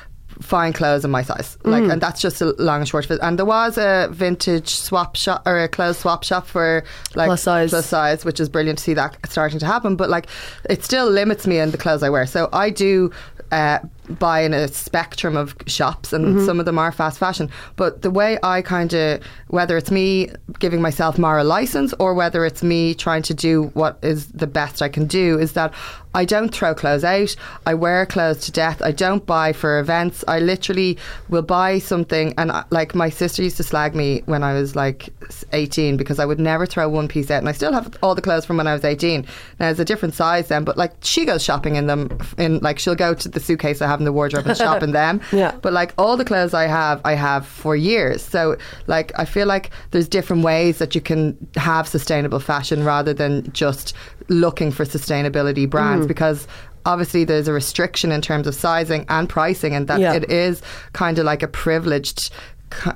[0.42, 1.58] find clothes in my size.
[1.64, 1.94] Like, Mm.
[1.94, 3.20] and that's just a long and short of it.
[3.22, 6.84] And there was a vintage swap shop or a clothes swap shop for
[7.16, 7.70] like Plus size.
[7.72, 9.96] plus size, which is brilliant to see that starting to happen.
[9.96, 10.28] But like,
[10.70, 12.26] it still limits me in the clothes I wear.
[12.26, 13.12] So I do.
[13.52, 16.46] Uh, buy in a spectrum of shops, and Mm-hmm.
[16.46, 17.50] some of them are fast fashion.
[17.76, 22.46] But the way I kind of, whether it's me giving myself moral license or whether
[22.46, 25.74] it's me trying to do what is the best I can do, is that
[26.14, 27.36] I don't throw clothes out.
[27.66, 28.82] I wear clothes to death.
[28.82, 30.24] I don't buy for events.
[30.28, 30.98] I literally
[31.30, 34.76] will buy something, and I, like my sister used to slag me when I was
[34.76, 35.10] like
[35.54, 38.22] 18 because I would never throw one piece out, and I still have all the
[38.22, 39.26] clothes from when I was 18.
[39.60, 42.18] Now it's a different size then, but like she goes shopping in them.
[42.38, 44.92] In like she'll go to the suitcase I have in the wardrobe and shop in
[44.92, 45.22] them.
[45.32, 45.52] Yeah.
[45.62, 48.22] But like all the clothes I have, I have for years.
[48.24, 48.58] So
[48.88, 53.52] like I feel like there's different ways that you can have sustainable fashion rather than
[53.54, 53.94] just
[54.30, 56.08] looking for sustainability brands Mm.
[56.08, 56.48] because
[56.86, 60.14] obviously there's a restriction in terms of sizing and pricing and that Yeah.
[60.14, 60.62] it is
[60.94, 62.32] kind of like a privileged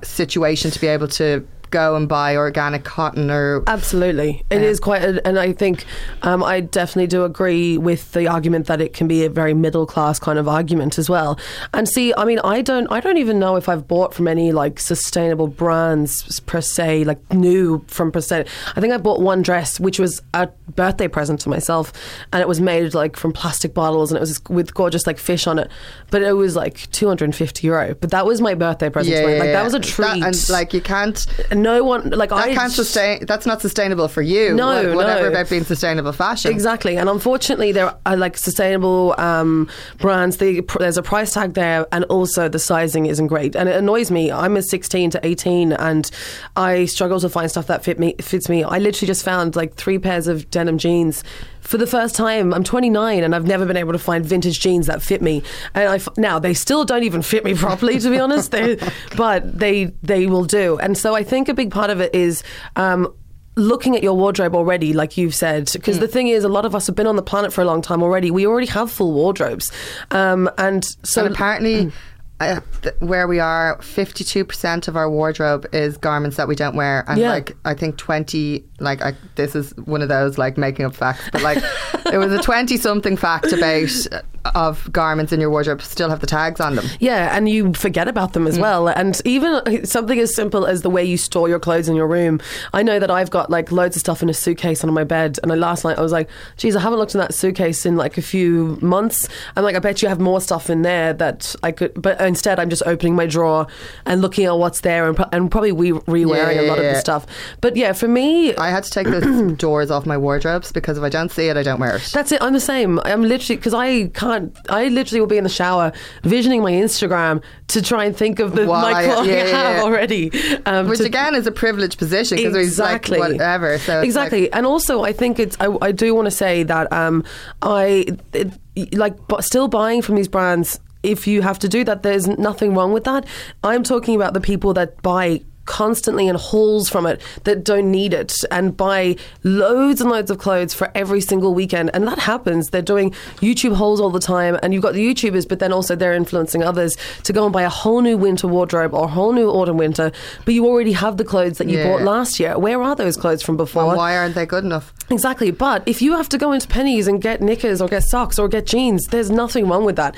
[0.04, 4.68] situation to be able to go and buy organic cotton or Absolutely, it Yeah.
[4.68, 5.86] is quite, a, and I think
[6.22, 9.86] um, I definitely do agree with the argument that it can be a very middle
[9.86, 11.40] class kind of argument as well.
[11.74, 14.52] And see, I mean, I don't, I don't even know if I've bought from any
[14.52, 18.46] like sustainable brands per se, like new from per se.
[18.76, 21.94] I think I bought one dress which was a birthday present to myself,
[22.32, 25.48] and it was made like from plastic bottles, and it was with gorgeous like fish
[25.48, 25.70] on it,
[26.10, 27.96] but it was like two hundred and fifty euro.
[27.96, 29.16] But that was my birthday present.
[29.16, 30.24] to my, like that was a treat.
[30.24, 34.08] and like you can't And no one like that I can't sustain that's not sustainable
[34.08, 35.28] for you No, Wha- whatever no.
[35.30, 39.70] about being sustainable fashion Exactly, and unfortunately, there are like sustainable um,
[40.00, 40.38] brands.
[40.38, 44.12] They, there's a price tag there, and also the sizing isn't great, and it annoys
[44.12, 44.32] me.
[44.32, 46.10] I'm a 16 to 18, and
[46.56, 48.64] I struggle to find stuff that fit me fits me.
[48.64, 51.24] I literally just found like three pairs of denim jeans.
[51.62, 54.88] For the first time, I'm 29 and I've never been able to find vintage jeans
[54.88, 55.44] that fit me.
[55.76, 58.50] And I f- now they still don't even fit me properly, to be honest.
[58.52, 58.78] They,
[59.16, 60.80] but they they will do.
[60.80, 62.44] And so I think a big part of it is
[62.76, 63.14] um,
[63.56, 66.74] looking at your wardrobe already, like you've said, because the thing is, a lot of
[66.74, 68.32] us have been on the planet for a long time already.
[68.32, 69.72] We already have full wardrobes,
[70.12, 71.92] um, and so and apparently
[72.40, 77.04] uh, th- where we are 52% of our wardrobe is garments that we don't wear
[77.08, 77.30] and Yeah.
[77.30, 81.22] like i think 20 like I, this is one of those like making up facts
[81.32, 81.60] but like
[82.12, 84.08] it was a 20 something fact about
[84.56, 88.08] of garments in your wardrobe still have the tags on them Yeah, and you forget
[88.08, 88.62] about them as mm.
[88.62, 88.88] well.
[88.88, 92.08] And even uh, something as simple as the way you store your clothes in your
[92.08, 92.40] room.
[92.74, 95.40] I know that I've got like loads of stuff in a suitcase under my bed.
[95.44, 97.98] And I, last night I was like, geez, I haven't looked in that suitcase in
[97.98, 99.28] like a few months.
[99.56, 102.02] I'm like, I bet you have more stuff in there that I could.
[102.02, 103.68] But instead, I'm just opening my drawer
[104.06, 106.86] and looking at what's there and, pro- and probably re- re-wearing Yeah, a lot yeah,
[106.86, 107.28] of the stuff.
[107.62, 111.04] But yeah, for me, i had to take the doors off my wardrobes because if
[111.04, 112.42] i don't see it i don't wear it That's it.
[112.42, 113.00] I'm the same.
[113.06, 114.31] I'm literally because I can't.
[114.70, 115.92] I literally will be in the shower
[116.24, 119.48] visioning my Instagram to try and think of the While my I- clothing yeah, I
[119.48, 119.84] have yeah.
[119.84, 120.32] already.
[120.66, 124.56] Um, which to- again is a privileged position because exactly like whatever so exactly, like-
[124.56, 125.58] and also I think it's.
[125.60, 127.24] I, I do want to say that um,
[127.62, 128.54] I it,
[128.98, 130.80] like but still buying from these brands.
[131.04, 133.26] If you have to do that, there's nothing wrong with that.
[133.64, 138.14] I'm talking about the people that buy constantly in hauls from it that don't need
[138.14, 141.90] it and buy loads and loads of clothes for every single weekend.
[141.94, 142.70] And that happens.
[142.70, 144.58] They're doing youtube hauls all the time.
[144.64, 147.62] And you've got the youtubers but then also they're influencing others to go and buy
[147.64, 150.12] a whole new winter wardrobe or a whole new autumn winter.
[150.46, 151.88] But you already have the clothes that you Yeah.
[151.92, 152.58] bought last year.
[152.58, 153.86] Where are those clothes from before?
[153.88, 154.94] Well, why aren't they good enough?
[155.10, 155.52] Exactly.
[155.52, 158.48] But if you have to go into Penneys and get knickers or get socks or
[158.48, 160.16] get jeans, there's nothing wrong with that.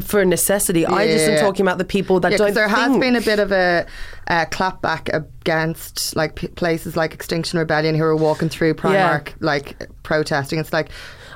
[0.00, 0.86] For necessity.
[0.86, 3.38] I just am talking about the people that Yeah, don't there has been a bit
[3.38, 3.86] of a,
[4.28, 9.88] a clapback against like p- places like Extinction Rebellion who are walking through Primark like
[10.02, 10.58] protesting.
[10.58, 10.90] It's like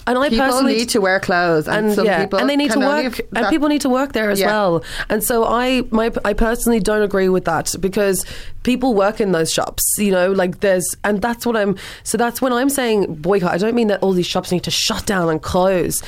[0.06, 2.56] And I people personally- need to wear clothes, and, and some yeah, people and they
[2.56, 4.48] need to work, and people need to work there as Yeah.
[4.48, 4.84] well.
[5.08, 8.24] And so I, my, I personally don't agree with that because
[8.64, 9.82] people work in those shops.
[9.98, 11.76] You know, like there's, and that's what I'm.
[12.02, 13.52] So that's when I'm saying boycott.
[13.52, 16.02] I don't mean that all these shops need to shut down and close.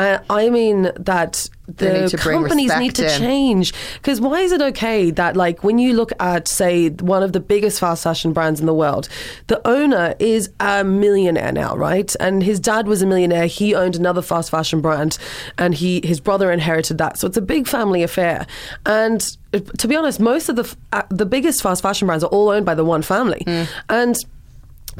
[0.00, 3.18] I, I mean that the need companies need to in.
[3.20, 3.72] change.
[3.94, 7.38] Because why is it okay that, like, when you look at, say, one of the
[7.40, 9.08] biggest fast fashion brands in the world,
[9.46, 12.14] the owner is a millionaire now, right?
[12.18, 13.46] And his dad was a millionaire.
[13.46, 15.18] He owned another fast fashion brand,
[15.58, 17.18] and he his brother inherited that.
[17.18, 18.46] So it's a big family affair.
[18.86, 19.24] And
[19.54, 22.48] uh, to be honest, most of the uh, the biggest fast fashion brands are all
[22.48, 23.68] owned by the one family, Mm.
[23.88, 24.16] and.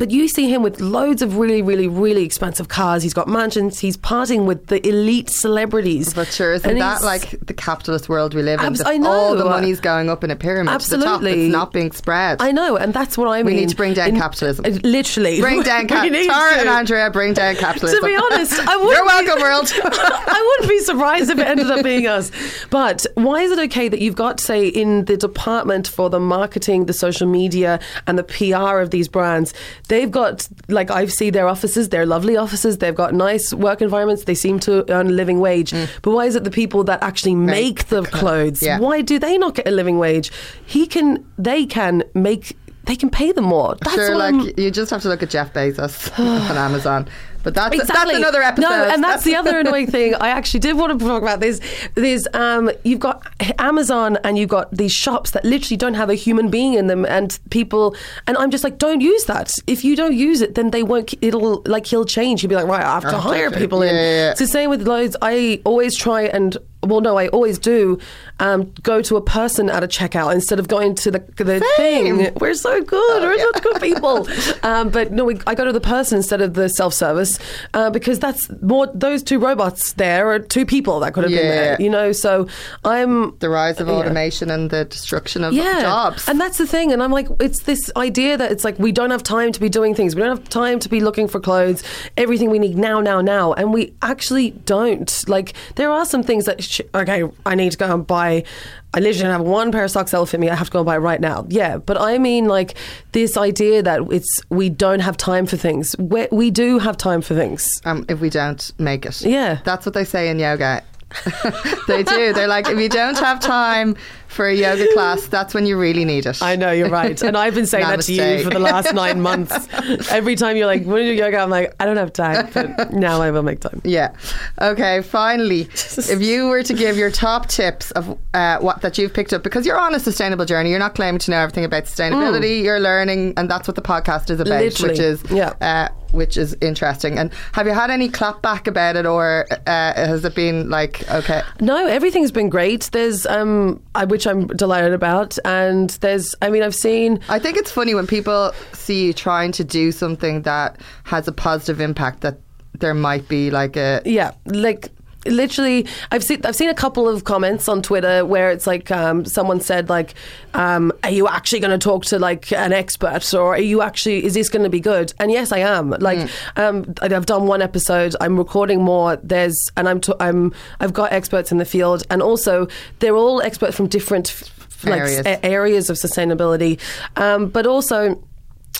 [0.00, 3.02] But you see him with loads of really, really, really expensive cars.
[3.02, 3.78] He's got mansions.
[3.78, 6.14] He's partying with the elite celebrities.
[6.14, 8.66] But sure, isn't And that like the capitalist world we live in?
[8.66, 9.10] Abs- I know.
[9.10, 11.06] All the money's going up in a pyramid to the top.
[11.16, 11.44] Absolutely.
[11.46, 12.40] It's not being spread.
[12.40, 13.54] I know, and that's what I mean.
[13.54, 14.64] We need to bring down capitalism.
[14.64, 16.60] uh, Literally, Bring down We cap- need Tara to.
[16.60, 18.00] and Andrea, bring down capitalism.
[18.00, 19.70] To be honest, I wouldn't You're be- welcome, world.
[19.84, 22.32] I wouldn't be surprised if it ended up being us.
[22.70, 26.86] But why is it okay that you've got, say, in the department for the marketing,
[26.86, 29.52] the social media, and the PR of these brands,
[29.90, 34.24] they've got, like, I see their offices, they're lovely offices, they've got nice work environments,
[34.24, 35.72] they seem to earn a living wage.
[35.72, 35.88] Mm.
[36.02, 38.78] But why is it the people that actually make, the clothes, Yeah.
[38.78, 40.30] why do they not get a living wage?
[40.64, 43.76] He can, they can make, they can pay them more.
[43.82, 46.18] That's sure, like I'm- you just have to look at Jeff Bezos
[46.50, 47.06] on Amazon.
[47.42, 48.14] But that's that's Exactly.
[48.16, 48.68] another episode.
[48.68, 50.14] No, and that's the other annoying thing.
[50.14, 51.60] I actually did want to talk about this.
[51.94, 53.26] There's um, you've got
[53.58, 57.04] Amazon and you've got these shops that literally don't have a human being in them,
[57.06, 57.94] and people.
[58.26, 59.50] And I'm just like, don't use that.
[59.66, 61.14] If you don't use it, then they won't.
[61.22, 62.42] It'll like he'll change.
[62.42, 63.94] He'll be like, right, I have to to hire people in.
[63.94, 64.30] Yeah, yeah, yeah.
[64.32, 65.16] It's the same with loads.
[65.22, 66.56] I always try and.
[66.82, 67.98] Well, no, I always do
[68.38, 72.16] um, go to a person at a checkout instead of going to the, the Same.
[72.18, 72.34] thing.
[72.40, 73.22] We're so good.
[73.22, 74.26] We're such good people.
[74.62, 77.38] Um, but no, we, I go to the person instead of the self service
[77.74, 78.86] uh, because that's more.
[78.94, 81.50] Those two robots there are two people that could have been Yeah.
[81.50, 81.76] there.
[81.80, 82.46] You know, so
[82.84, 83.94] I'm the rise of Yeah.
[83.94, 86.28] automation and the destruction of yeah, jobs.
[86.28, 86.92] and that's the thing.
[86.92, 89.68] And I'm like, it's this idea that it's like we don't have time to be
[89.68, 90.14] doing things.
[90.14, 91.82] We don't have time to be looking for clothes.
[92.16, 95.24] Everything we need now, now, now, and we actually don't.
[95.28, 98.44] Like there are some things that sh- okay, I need to go and buy.
[98.92, 100.48] I literally have one pair of socks that'll fit me.
[100.50, 101.46] I have to go and buy it right now.
[101.48, 102.74] Yeah, but I mean like
[103.12, 105.94] this idea that it's we don't have time for things.
[105.98, 107.68] we we do have time for things.
[107.84, 109.20] um, if we don't make it.
[109.22, 109.58] Yeah.
[109.64, 110.82] That's what they say in yoga.
[111.88, 112.32] they do.
[112.32, 113.96] They're like, if you don't have time
[114.30, 116.42] for a yoga class, that's when you really need it.
[116.42, 119.20] I know you're right, and I've been saying that to you for the last nine
[119.20, 119.68] months.
[120.10, 122.92] Every time you're like, "Want to do yoga?" I'm like, "I don't have time," but
[122.92, 123.80] now I will make time.
[123.84, 124.14] Yeah.
[124.60, 125.02] Okay.
[125.02, 129.32] Finally, if you were to give your top tips of uh, what that you've picked
[129.32, 132.62] up, because you're on a sustainable journey, you're not claiming to know everything about sustainability.
[132.62, 134.64] You're learning, and that's what the podcast is about, Mm.
[134.64, 134.90] Literally.
[134.92, 135.52] which is Yeah.
[135.60, 137.18] uh, which is interesting.
[137.18, 141.42] And have you had any clapback about it, or uh, has it been like okay?
[141.60, 142.90] No, everything's been great.
[142.92, 147.20] There's, um, I, which I'm delighted about, and there's, I mean, I've seen.
[147.30, 151.32] I think it's funny when people see you trying to do something that has a
[151.32, 152.36] positive impact that
[152.78, 154.90] there might be like a Yeah, like
[155.26, 159.24] literally i've seen i've seen a couple of comments on twitter where it's like um,
[159.24, 160.14] someone said like
[160.54, 164.24] um, are you actually going to talk to like an expert or are you actually
[164.24, 165.12] is this going to be good?
[165.20, 165.90] And yes i am.
[165.90, 168.16] Like um, I- i've done one episode.
[168.20, 169.16] I'm recording more.
[169.16, 172.66] There's and i'm t- i'm i've got experts in the field and also
[172.98, 175.26] they're all experts from different f- like Areas.
[175.26, 176.80] a- areas of sustainability.
[177.16, 178.22] Um, but also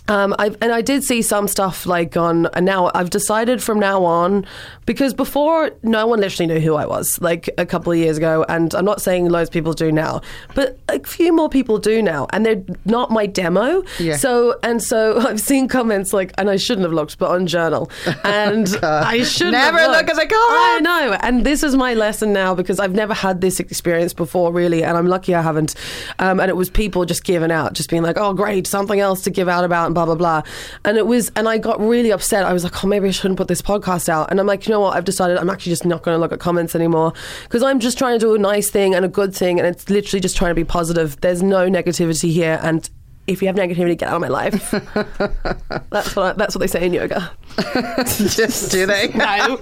[0.08, 4.04] um, and I did see some stuff like on, and now I've decided from now
[4.04, 4.44] on,
[4.90, 8.44] because before no one literally knew who I was, like a couple of years ago,
[8.48, 10.20] and I'm not saying loads of people do now,
[10.56, 13.84] but a few more people do now, and they're not my demo.
[14.00, 14.16] Yeah.
[14.16, 17.88] So, and so I've seen comments like, and I shouldn't have looked, but on Journal,
[18.24, 20.32] and I should Never look at the comments.
[20.32, 24.52] I know, and this is my lesson now because I've never had this experience before,
[24.52, 25.76] really, and I'm lucky I haven't.
[26.18, 29.22] Um, and it was people just giving out, just being like, "Oh, great, something else
[29.22, 30.42] to give out about," and blah blah blah.
[30.84, 32.44] And it was, and I got really upset.
[32.44, 34.72] I was like, "Oh, maybe I shouldn't put this podcast out." And I'm like, you
[34.72, 34.96] know what?
[34.96, 37.12] I've decided I'm actually just not going to look at comments anymore
[37.44, 39.88] because I'm just trying to do a nice thing and a good thing, and it's
[39.88, 41.20] literally just trying to be positive.
[41.20, 42.88] There's no negativity here, and
[43.32, 44.70] if you have negativity, get out of my life.
[45.90, 47.30] that's what I, that's what they say in yoga.
[48.06, 49.08] Just do they?
[49.20, 49.58] No.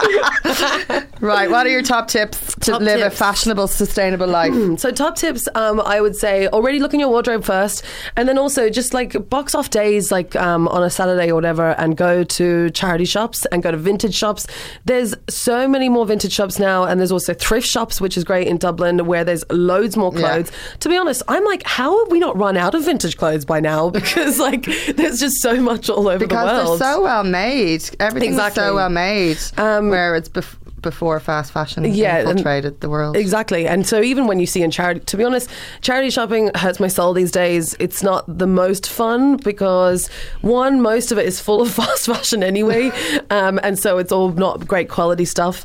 [1.21, 1.51] right.
[1.51, 4.79] What are your top tips to Top live a fashionable, sustainable life?
[4.79, 7.85] So top tips, um, I would say already look in your wardrobe first,
[8.16, 11.71] and then also just like box off days, like um, on a Saturday or whatever,
[11.73, 14.47] and go to charity shops and go to vintage shops.
[14.85, 18.47] There's so many more vintage shops now, and there's also thrift shops, which is great
[18.47, 20.21] in Dublin, where there's loads more Yeah.
[20.21, 20.53] clothes.
[20.81, 23.57] To be honest, I'm like, how have we not run out of vintage clothes by
[23.61, 23.90] now?
[23.98, 24.64] Because like,
[24.96, 26.80] there's just so much all over Because the world.
[26.80, 27.82] they're so well made.
[28.00, 28.62] Everything's Exactly.
[28.62, 29.38] so well made.
[29.56, 33.16] Um, where it's bef- before fast fashion Yeah, infiltrated the world.
[33.16, 33.66] Exactly.
[33.66, 35.50] And so even when you see in charity, to be honest,
[35.80, 37.74] charity shopping hurts my soul these days.
[37.80, 40.09] It's not the most fun because
[40.42, 42.92] one, most of it is full of fast fashion anyway.
[43.30, 45.64] um, and so it's all not great quality stuff.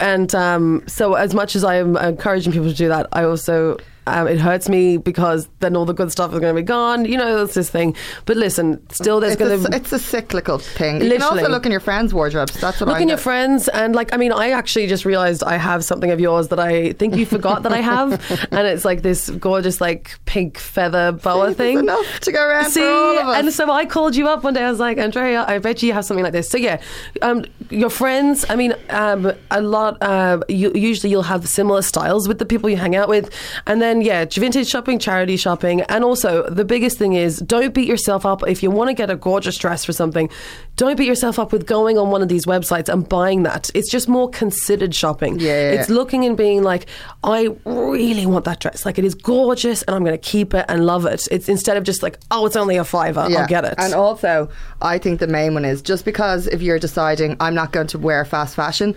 [0.00, 3.76] And um, so as much as I am encouraging people to do that, I also.
[4.06, 7.04] Um, it hurts me because then all the good stuff is going to be gone.
[7.04, 7.94] You know, that's this thing.
[8.24, 11.00] But listen, still there's It's going to it's a cyclical thing.
[11.00, 11.52] You can also Literally.
[11.52, 12.60] look in your friends' wardrobes.
[12.60, 15.44] That's what Look I'm in your friends, and like, I mean, I actually just realized
[15.44, 18.12] I have something of yours that I think you forgot that I have,
[18.50, 21.78] and it's like this gorgeous, like pink feather boa It's thing.
[21.78, 23.38] enough to go around See, for all of us.
[23.38, 24.64] and so I called you up one day.
[24.64, 26.48] I was like, Andrea, I bet you have something like this.
[26.48, 26.80] So yeah,
[27.22, 28.44] um, your friends.
[28.48, 30.02] I mean, um, a lot.
[30.02, 33.30] Uh, you, usually, you'll have similar styles with the people you hang out with,
[33.68, 37.88] and then yeah, vintage shopping, charity shopping, and also the biggest thing is don't beat
[37.88, 40.30] yourself up if you want to get a gorgeous dress for something.
[40.76, 43.70] Don't beat yourself up with going on one of these websites and buying that.
[43.74, 45.38] It's just more considered shopping.
[45.38, 46.86] Yeah, yeah, it's looking and being like,
[47.24, 48.86] I really want that dress.
[48.86, 51.28] Like it is gorgeous, and I'm going to keep it and love it.
[51.30, 53.20] It's instead of just like, oh, it's only a fiver.
[53.20, 53.74] I'll get it.
[53.78, 54.48] And also,
[54.80, 57.98] I think the main one is just because if you're deciding I'm not going to
[57.98, 58.94] wear fast fashion,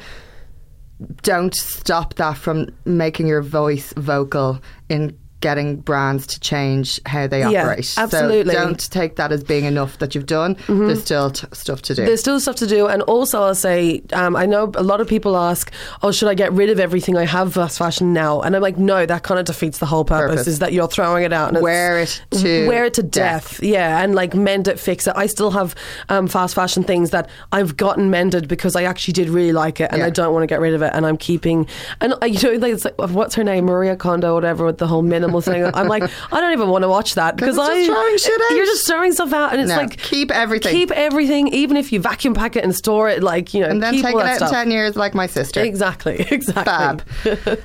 [1.22, 7.42] don't stop that from making your voice vocal in getting brands to change how they
[7.42, 7.94] Yeah, operate.
[7.98, 8.54] absolutely.
[8.56, 10.58] So don't take that as being enough that you've done.
[10.68, 12.04] There's still t- stuff to do.
[12.04, 15.08] There's still stuff to do, and also I'll say, um, I know a lot of
[15.08, 15.72] people ask,
[16.02, 18.78] "Oh, should I get rid of everything I have fast fashion now?" And I'm like,
[18.80, 20.32] no, that kind of defeats the whole purpose.
[20.38, 20.48] Purpose.
[20.48, 23.62] Is that you're throwing it out and Wear it to wear it to death.
[23.62, 25.14] Yeah, and like mend it, fix it.
[25.16, 25.76] I still have
[26.10, 29.90] um, fast fashion things that I've gotten mended because I actually did really like it,
[29.92, 30.08] and Yeah.
[30.08, 31.68] I don't want to get rid of it, and I'm keeping.
[32.02, 34.88] And uh, you know, like, it's like what's her name, Maria Kondo, whatever, with the
[34.88, 35.64] whole minimal thing.
[35.74, 38.56] I'm like, I don't even want to watch that because I just throwing shit out.
[38.56, 40.72] You're just throwing stuff out, and it's No, like keep everything.
[40.72, 43.82] keep everything, even if you vacuum pack it and store it, like you know, and
[43.82, 44.50] then take it out stuff.
[44.50, 45.62] in 10 years like my sister.
[45.62, 46.64] Exactly, exactly.
[46.64, 47.04] Fab.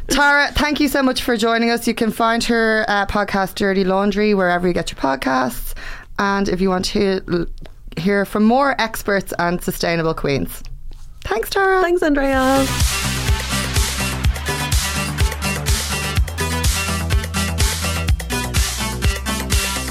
[0.08, 1.86] Tara, thank you so much for joining us.
[1.86, 5.74] You can find her uh, podcast, Dirty Laundry, wherever you get your podcasts.
[6.18, 7.46] And if you want to hear,
[7.96, 10.62] hear from more experts and sustainable queens.
[11.24, 11.80] Thanks, Tara.
[11.82, 13.09] Thanks, Andrea.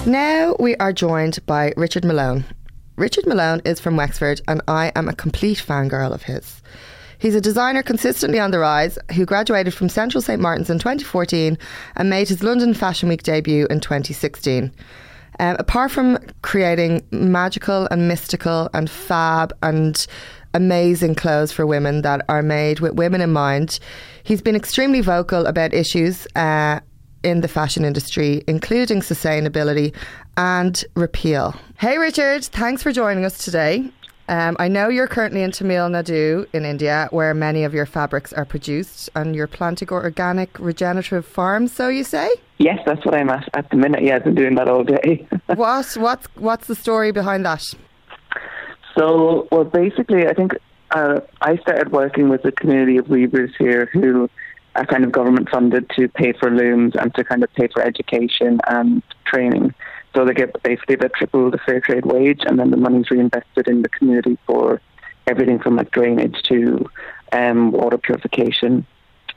[0.10, 2.44] Now we are joined by Richard Malone.
[2.96, 6.64] Richard Malone is from Wexford, and I am a complete fangirl of his.
[7.20, 11.60] He's a designer consistently on the rise who graduated from Central St Martin's in 2014
[11.96, 14.74] and made his London Fashion Week debut in 2016.
[15.40, 20.08] Um, apart from creating magical and mystical and fab and
[20.56, 23.80] amazing clothes for women that are made with women in mind,
[24.24, 26.80] he's been extremely vocal about issues uh,
[27.24, 29.94] in the fashion industry, including sustainability
[30.38, 31.56] and repeal.
[31.78, 33.92] Hey, Richard, thanks for joining us today.
[34.30, 38.32] Um, I know you're currently in Tamil Nadu in India, where many of your fabrics
[38.32, 41.74] are produced, and you're planting organic regenerative farms.
[41.74, 42.30] So you say?
[42.60, 44.04] Yes, that's what I'm at at the minute.
[44.04, 45.28] Yeah, I've been doing that all day.
[45.48, 45.98] what?
[45.98, 47.64] What's what's the story behind that?
[48.96, 50.54] so, well, basically, I think
[50.92, 54.30] uh, I started working with a community of weavers here who
[54.88, 58.60] kind of government funded to pay for looms and to kind of pay for education
[58.68, 59.74] and training.
[60.16, 63.68] So they get basically about triple the fair trade wage, and then the money's reinvested
[63.68, 64.82] in the community for
[65.28, 66.90] everything from like drainage to
[67.32, 68.86] um, water purification.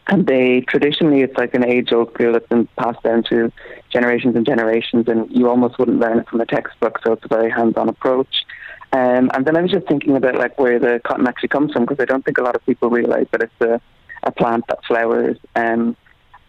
[0.09, 3.53] And they traditionally, it's like an age old skill that's been passed down to
[3.91, 6.99] generations and generations, and you almost wouldn't learn it from a textbook.
[7.05, 8.45] So it's a very hands on approach.
[8.93, 11.85] Um, and then I was just thinking about like where the cotton actually comes from,
[11.85, 13.81] because I don't think a lot of people realize that it's a,
[14.23, 15.37] a plant that flowers.
[15.57, 15.97] Um,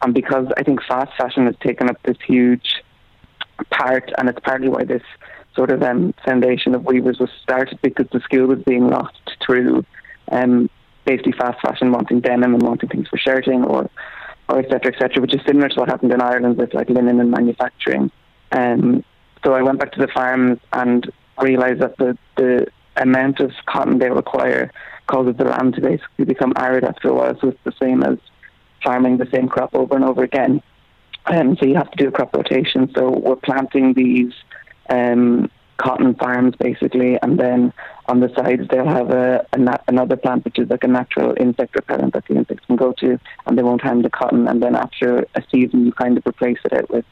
[0.01, 2.84] and because I think fast fashion has taken up this huge
[3.69, 5.03] part, and it's partly why this
[5.55, 9.86] sort of um, foundation of weavers was started because the skill was being lost through
[10.32, 10.69] um,
[11.05, 13.89] basically fast fashion wanting denim and wanting things for shirting or
[14.49, 16.89] or et cetera, et cetera, which is similar to what happened in Ireland with like
[16.89, 18.11] linen and manufacturing.
[18.51, 19.05] Um,
[19.43, 21.09] so I went back to the farms and
[21.41, 22.67] realised that the, the
[22.97, 24.71] amount of cotton they require
[25.07, 27.37] causes the land to basically become arid after a while.
[27.39, 28.17] So it's the same as
[28.83, 30.61] farming the same crop over and over again.
[31.25, 32.91] Um, so you have to do a crop rotation.
[32.95, 34.33] So we're planting these
[34.89, 37.73] um, cotton farms basically, and then
[38.07, 41.75] on the sides they'll have a, a another plant which is like a natural insect
[41.75, 44.47] repellent that the insects can go to, and they won't harm the cotton.
[44.47, 47.05] And then after a season, you kind of replace it out with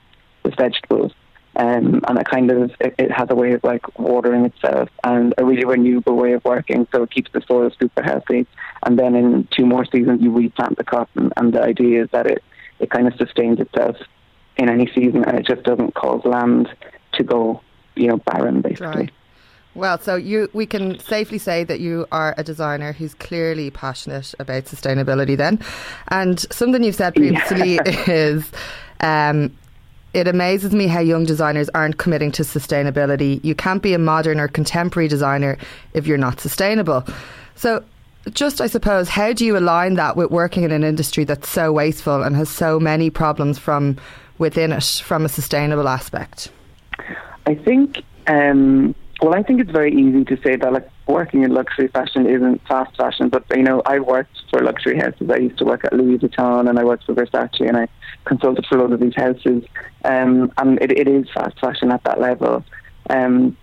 [0.43, 1.13] with vegetables.
[1.56, 5.34] Um, and it kind of it, it, has a way of like watering itself and
[5.38, 8.47] a really renewable way of working, so it keeps the soil super healthy.
[8.84, 12.26] And then in two more seasons, you replant the cotton, and the idea is that
[12.26, 12.41] it
[12.80, 13.97] it kind of sustains itself
[14.56, 16.70] in any season, and it just doesn't cause land
[17.14, 17.62] to go,
[17.95, 18.88] you know, barren basically.
[18.88, 19.12] Right.
[19.74, 24.34] Well, so you we can safely say that you are a designer who's clearly passionate
[24.39, 25.60] about sustainability then.
[26.10, 27.84] And something you've said previously yeah.
[28.08, 28.52] is
[28.99, 29.56] um,
[30.14, 33.43] it amazes me how young designers aren't committing to sustainability.
[33.43, 35.57] You can't be a modern or contemporary designer
[35.93, 37.05] if you're not sustainable.
[37.55, 37.84] So
[38.30, 41.72] just I suppose how do you align that with working in an industry that's so
[41.72, 43.97] wasteful and has so many problems from
[44.38, 46.51] within it from a sustainable aspect?
[47.47, 47.97] I think
[48.28, 52.28] um, well, I think it's very easy to say that like working in luxury fashion
[52.28, 55.30] isn't fast fashion, but you know, I worked for luxury houses.
[55.30, 57.88] I used to work at Louis Vuitton and I worked for Versace and I
[58.26, 59.63] consulted for a lot of these houses.
[60.05, 62.63] Um, and it, it is fast fashion at that level.
[63.09, 63.57] Um,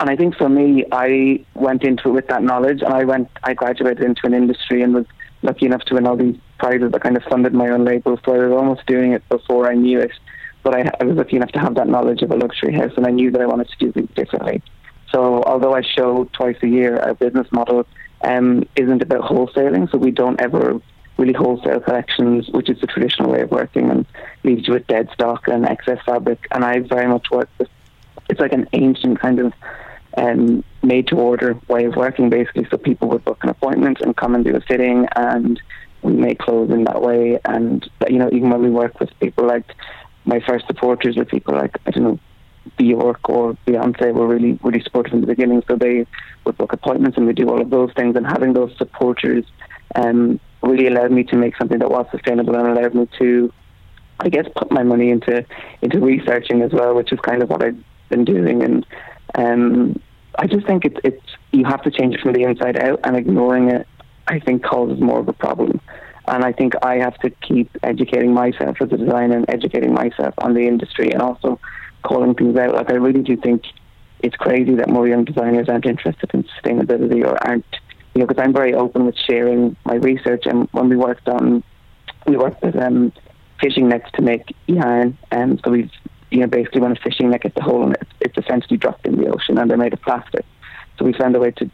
[0.00, 3.28] and I think for me, I went into it with that knowledge and I went,
[3.44, 5.06] I graduated into an industry and was
[5.42, 8.18] lucky enough to win all these prizes that kind of funded my own label.
[8.24, 10.12] So I was almost doing it before I knew it
[10.62, 13.06] but I, I was lucky enough to have that knowledge of a luxury house, and
[13.06, 14.62] I knew that I wanted to do things differently.
[15.10, 17.86] So, although I show twice a year, our business model
[18.22, 20.80] um, isn't about wholesaling, so we don't ever
[21.22, 24.04] really wholesale collections, which is the traditional way of working, and
[24.42, 26.40] leaves you with dead stock and excess fabric.
[26.50, 27.68] And I very much work with
[28.28, 29.52] it's like an ancient kind of
[30.16, 32.66] um, made to order way of working, basically.
[32.70, 35.60] So people would book an appointment and come and do a fitting, and
[36.02, 37.38] we make clothes in that way.
[37.44, 39.66] And you know, even when we work with people like
[40.24, 42.18] my first supporters were people like I don't know
[42.78, 46.06] Bjork or Beyonce were really really supportive in the beginning, so they
[46.44, 48.16] would book appointments and we do all of those things.
[48.16, 49.44] And having those supporters
[49.94, 53.52] um, really allowed me to make something that was sustainable and allowed me to,
[54.20, 55.44] I guess, put my money into
[55.82, 58.62] into researching as well, which is kind of what I've been doing.
[58.62, 58.86] And
[59.34, 60.00] um,
[60.38, 63.16] I just think it's it's you have to change it from the inside out, and
[63.16, 63.86] ignoring it,
[64.28, 65.80] I think, causes more of a problem.
[66.28, 70.34] And I think I have to keep educating myself as a designer and educating myself
[70.38, 71.58] on the industry and also
[72.04, 72.74] calling things out.
[72.74, 73.64] Like I really do think
[74.20, 77.66] it's crazy that more young designers aren't interested in sustainability or aren't,
[78.14, 80.44] you know, because I'm very open with sharing my research.
[80.46, 81.62] And when we worked on,
[82.26, 83.12] we worked with um,
[83.60, 85.90] fishing nets to make yarn, and so we've,
[86.30, 89.06] you know, basically when a fishing net gets a hole in it, it's essentially dropped
[89.06, 90.44] in the ocean, and they're made of plastic.
[90.98, 91.70] So we found a way to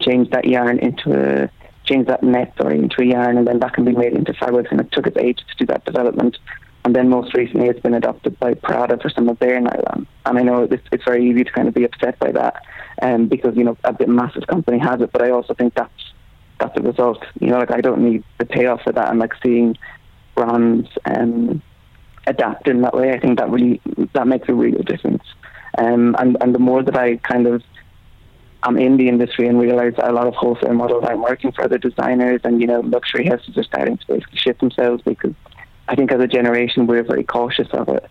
[0.00, 1.50] change that yarn into a
[1.84, 4.70] change that net or into a yarn, and then that can be made into fabrics.
[4.70, 6.38] And it took us ages to do that development.
[6.84, 10.06] And then most recently, it's been adopted by Prada for some of their nylon.
[10.26, 12.62] And I know it's, it's very easy to kind of be upset by that,
[13.00, 15.10] um, because you know a bit massive company has it.
[15.12, 16.12] But I also think that's
[16.58, 17.24] that's the result.
[17.40, 19.10] You know, like I don't need the payoff for that.
[19.10, 19.76] And like seeing
[20.34, 21.62] brands um,
[22.26, 23.80] adapt in that way, I think that really
[24.14, 25.24] that makes a real difference.
[25.78, 27.62] Um, and and the more that I kind of
[28.64, 31.78] I'm in the industry and realize a lot of wholesale models aren't working for other
[31.78, 35.34] designers, and you know, luxury houses are starting to basically ship themselves because
[35.88, 38.06] I think as a generation we're very cautious of it,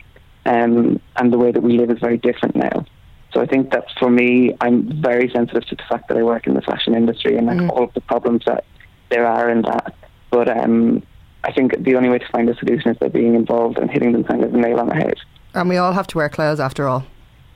[0.45, 2.85] um, and the way that we live is very different now.
[3.33, 6.47] So I think that for me, I'm very sensitive to the fact that I work
[6.47, 7.69] in the fashion industry and like mm.
[7.69, 8.65] all of the problems that
[9.09, 9.95] there are in that.
[10.29, 11.03] But um,
[11.43, 14.11] I think the only way to find a solution is by being involved and hitting
[14.11, 15.15] them kind of the nail on the head.
[15.53, 17.05] And we all have to wear clothes after all.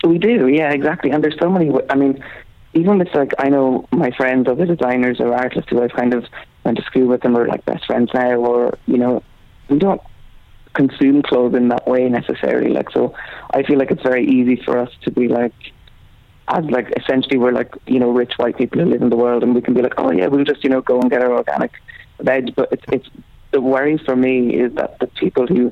[0.04, 1.12] We do, yeah, exactly.
[1.12, 1.72] And there's so many.
[1.90, 2.24] I mean,
[2.74, 6.26] even with like I know my friends, other designers or artists who I've kind of
[6.64, 9.24] went to school with them or like best friends now, or you know,
[9.70, 10.02] we don't
[10.76, 12.72] consume clothing that way necessarily.
[12.72, 13.14] Like so,
[13.52, 15.54] I feel like it's very easy for us to be like,
[16.48, 19.44] as like essentially we're like you know rich white people who live in the world,
[19.44, 21.32] and we can be like, oh yeah, we'll just you know go and get our
[21.32, 21.72] organic
[22.20, 22.54] veg.
[22.56, 23.10] But it's it's
[23.52, 25.72] the worry for me is that the people who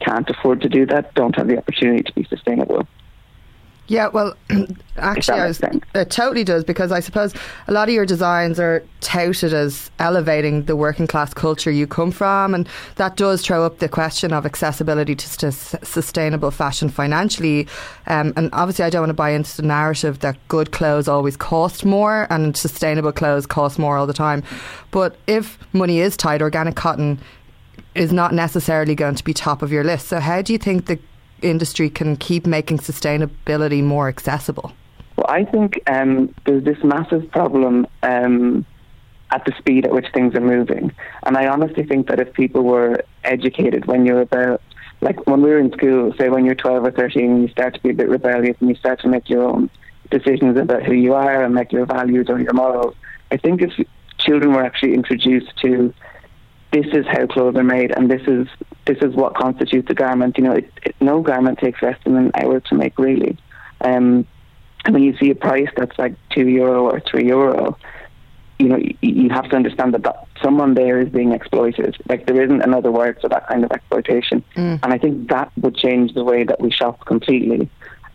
[0.00, 2.86] can't afford to do that don't have the opportunity to be sustainable.
[3.86, 4.34] Yeah, well,
[4.96, 5.60] actually, was,
[5.94, 7.34] it totally does because I suppose
[7.68, 12.10] a lot of your designs are touted as elevating the working class culture you come
[12.10, 12.66] from, and
[12.96, 17.68] that does throw up the question of accessibility to, to sustainable fashion financially.
[18.06, 21.36] Um, and obviously, I don't want to buy into the narrative that good clothes always
[21.36, 24.42] cost more and sustainable clothes cost more all the time.
[24.92, 27.20] But if money is tight, organic cotton
[27.94, 30.08] is not necessarily going to be top of your list.
[30.08, 30.98] So, how do you think the
[31.42, 34.72] industry can keep making sustainability more accessible?
[35.16, 38.66] Well, I think um, there's this massive problem um,
[39.30, 40.92] at the speed at which things are moving.
[41.24, 44.60] And I honestly think that if people were educated when you're about,
[45.00, 47.74] like when we were in school, say when you're 12 or 13 and you start
[47.74, 49.70] to be a bit rebellious and you start to make your own
[50.10, 52.94] decisions about who you are and like your values or your morals.
[53.30, 53.72] I think if
[54.18, 55.92] children were actually introduced to
[56.74, 58.48] this is how clothes are made and this is
[58.86, 60.36] this is what constitutes a garment.
[60.36, 63.38] You know, it, it, no garment takes less than an hour to make, really.
[63.80, 64.26] Um,
[64.84, 67.78] and when you see a price that's like two euro or three euro,
[68.58, 71.96] you know, you, you have to understand that, that someone there is being exploited.
[72.08, 74.44] Like there isn't another word for that kind of exploitation.
[74.56, 74.80] Mm.
[74.82, 77.70] And I think that would change the way that we shop completely.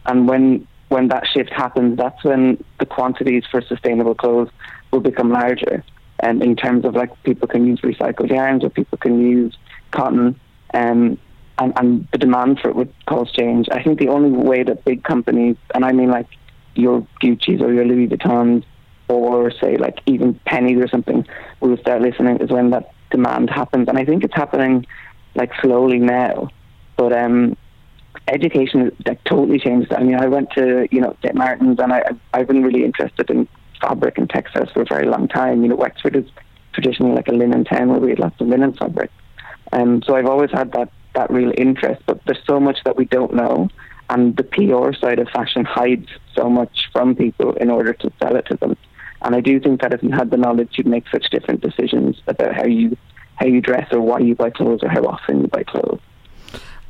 [0.06, 4.50] And when when that shift happens, that's when the quantities for sustainable clothes
[4.92, 5.84] will become larger.
[6.22, 9.58] And in terms of like people can use recycled yarns or people can use
[9.92, 10.40] cotton,
[10.74, 11.18] um,
[11.58, 13.68] and, and the demand for it would cause change.
[13.72, 16.28] I think the only way that big companies, and I mean like
[16.76, 18.64] your Gucci's or your Louis Vuittons,
[19.08, 21.26] or say like even Penneys or something,
[21.60, 23.88] will start listening is when that demand happens.
[23.88, 24.86] And I think it's happening
[25.36, 26.50] like slowly now.
[26.96, 27.58] But um,
[28.28, 29.92] education like totally changed.
[29.94, 32.04] I mean, I went to you know St Martin's, and I
[32.34, 33.48] I've been really interested in
[33.82, 35.64] fabric and textiles for a very long time.
[35.64, 36.26] You know, Wexford is
[36.74, 39.12] traditionally like a linen town where we had lots of linen fabric,
[39.72, 42.02] and so I've always had that that real interest.
[42.06, 43.70] But there's so much that we don't know,
[44.10, 48.36] and the PR side of fashion hides so much from people in order to sell
[48.36, 48.78] it to them.
[49.22, 52.22] And I do think that if you had the knowledge, you'd make such different decisions
[52.28, 52.98] about how you
[53.36, 56.02] how you dress or why you buy clothes or how often you buy clothes.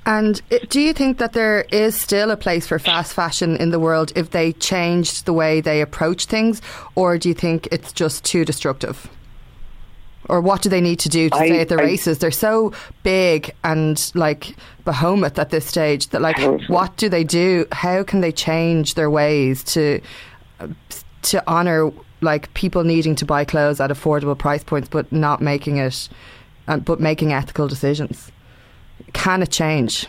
[0.10, 3.80] And do you think that there is still a place for fast fashion in the
[3.80, 6.64] world if they changed the way they approach things,
[6.96, 9.08] or do you think it's just too destructive?
[10.28, 12.18] Or what do they need to do to I- stay at the I- races?
[12.18, 16.40] They're so big and like behemoth at this stage that like
[16.70, 17.68] what do they do?
[17.72, 20.02] How can they change their ways to
[21.22, 21.92] to honor
[22.22, 26.10] like people needing to buy clothes at affordable price points, but not making it,
[26.68, 28.32] uh, but making ethical decisions?
[29.14, 30.08] Can it change?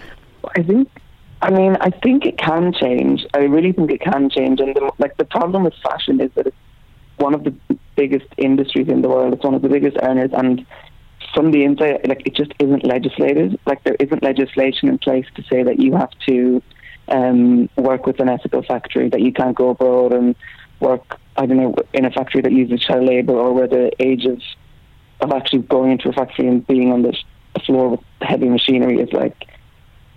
[0.57, 0.89] I think.
[1.43, 3.27] I mean, I think it can change.
[3.33, 4.61] I really think it can change.
[4.61, 6.57] And the, like the problem with fashion is that it's
[7.17, 7.55] one of the
[7.97, 9.33] biggest industries in the world.
[9.35, 10.67] It's one of the biggest earners, and
[11.35, 13.59] from the inside, like it just isn't legislated.
[13.67, 16.63] Like there isn't legislation in place to say that you have to
[17.09, 20.35] um, work with an ethical factory, that you can't go abroad and
[20.81, 21.19] work.
[21.37, 24.41] I don't know in a factory that uses child labour, or where the age of
[25.21, 27.15] of actually going into a factory and being on the,
[27.55, 29.49] the floor with heavy machinery is like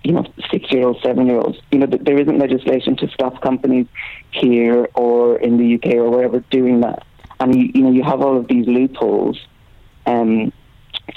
[0.03, 1.57] you know, six year olds, seven year olds.
[1.71, 3.88] You know, there isn't legislation to stop companies
[4.31, 7.05] here or in the UK or wherever doing that.
[7.39, 9.39] And you, you know, you have all of these loopholes.
[10.05, 10.51] Um,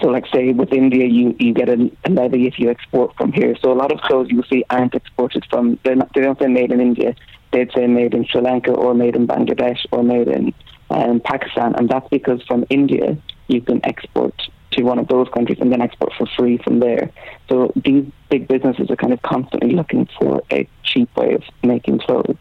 [0.01, 3.33] so, like, say with India, you, you get a, a levy if you export from
[3.33, 3.57] here.
[3.61, 5.79] So, a lot of clothes you see aren't exported from.
[5.85, 7.15] They're not, they don't say made in India.
[7.53, 10.53] They'd say made in Sri Lanka or made in Bangladesh or made in
[10.91, 13.17] um, Pakistan, and that's because from India
[13.49, 14.35] you can export
[14.77, 17.11] to one of those countries and then export for free from there.
[17.49, 21.99] So these big businesses are kind of constantly looking for a cheap way of making
[21.99, 22.39] clothes.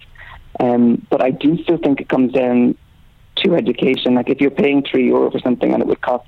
[0.60, 2.78] Um, but I do still think it comes down
[3.38, 4.16] to education.
[4.16, 6.26] Like if you're paying three euro for something and it would cost,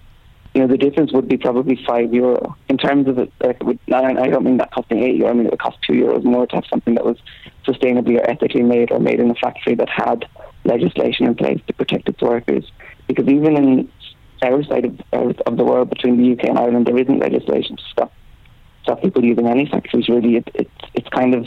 [0.54, 3.32] you know, the difference would be probably five euro in terms of it.
[3.42, 5.32] Like it would, I don't mean that costing eight euro.
[5.32, 7.18] I mean it would cost two euros more to have something that was
[7.66, 10.26] sustainably or ethically made or made in a factory that had
[10.64, 12.70] legislation in place to protect its workers.
[13.08, 13.92] Because even in
[14.42, 17.78] our side of, of of the world, between the UK and Ireland, there isn't legislation
[17.78, 18.14] to stop
[18.84, 20.08] stop people using any factories.
[20.10, 21.46] Really, it, it's it's kind of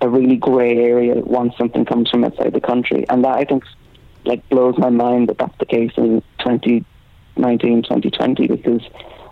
[0.00, 3.64] a really grey area once something comes from outside the country, and that I think
[4.24, 8.82] like blows my mind that that's the case in 2019, 2020, because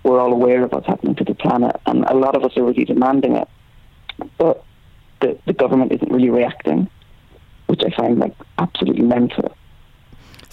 [0.02, 2.64] we're all aware of what's happening to the planet, and a lot of us are
[2.64, 3.48] really demanding it,
[4.38, 4.64] but
[5.20, 6.88] the the government isn't really reacting,
[7.66, 9.54] which I find like absolutely mental.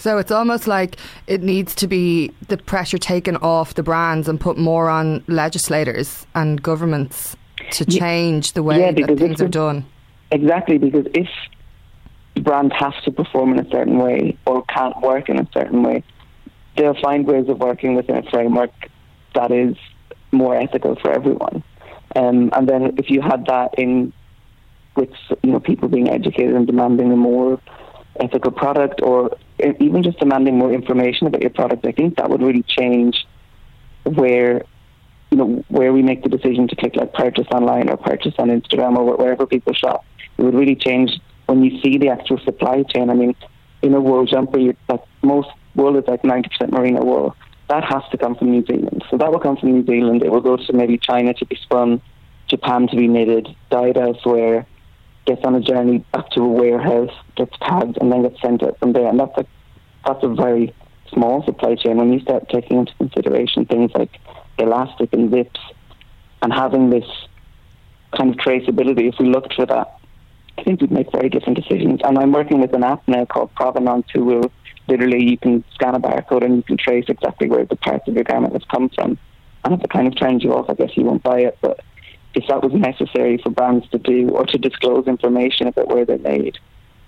[0.06, 4.40] So it's almost like it needs to be the pressure taken off the brands and
[4.40, 7.36] put more on legislators and governments
[7.72, 9.84] to change the way yeah, that things are done.
[10.30, 11.28] Exactly, because if
[12.36, 15.82] the brand has to perform in a certain way or can't work in a certain
[15.82, 16.04] way,
[16.76, 18.70] they'll find ways of working within a framework
[19.34, 19.76] that is
[20.30, 21.64] more ethical for everyone.
[22.14, 24.12] Um, and then if you had that in
[24.94, 25.10] with
[25.42, 27.60] you know people being educated and demanding a more
[28.20, 29.36] ethical product, or
[29.80, 33.26] even just demanding more information about your product, I think that would really change
[34.04, 34.62] where
[35.30, 38.48] you know where we make the decision to click like purchase online or purchase on
[38.48, 40.04] Instagram or wherever people shop.
[40.38, 41.10] It would really change
[41.46, 43.10] when you see the actual supply chain.
[43.10, 43.34] I mean,
[43.82, 47.36] in a wool jumper, you like most wool is like ninety percent merino wool.
[47.68, 49.04] That has to come from New Zealand.
[49.10, 50.22] So that will come from New Zealand.
[50.22, 52.00] It will go to maybe China to be spun,
[52.46, 54.66] Japan to be knitted, dyed elsewhere,
[55.26, 58.78] gets on a journey back to a warehouse, gets tagged, and then gets sent out
[58.78, 59.08] from there.
[59.08, 59.46] And that's a
[60.06, 60.74] that's a very
[61.12, 61.96] small supply chain.
[61.96, 64.10] When you start taking into consideration things like
[64.58, 65.60] elastic and zips,
[66.42, 67.06] and having this
[68.16, 69.96] kind of traceability, if we looked for that
[70.58, 72.00] I think we'd make very different decisions.
[72.02, 74.50] And I'm working with an app now called Provenance, who will
[74.88, 78.14] literally you can scan a barcode and you can trace exactly where the parts of
[78.14, 79.18] your garment has come from.
[79.64, 81.58] And if it kind of turns you off, I guess you won't buy it.
[81.60, 81.80] But
[82.36, 86.18] if that was necessary for brands to do or to disclose information about where they're
[86.18, 86.58] made,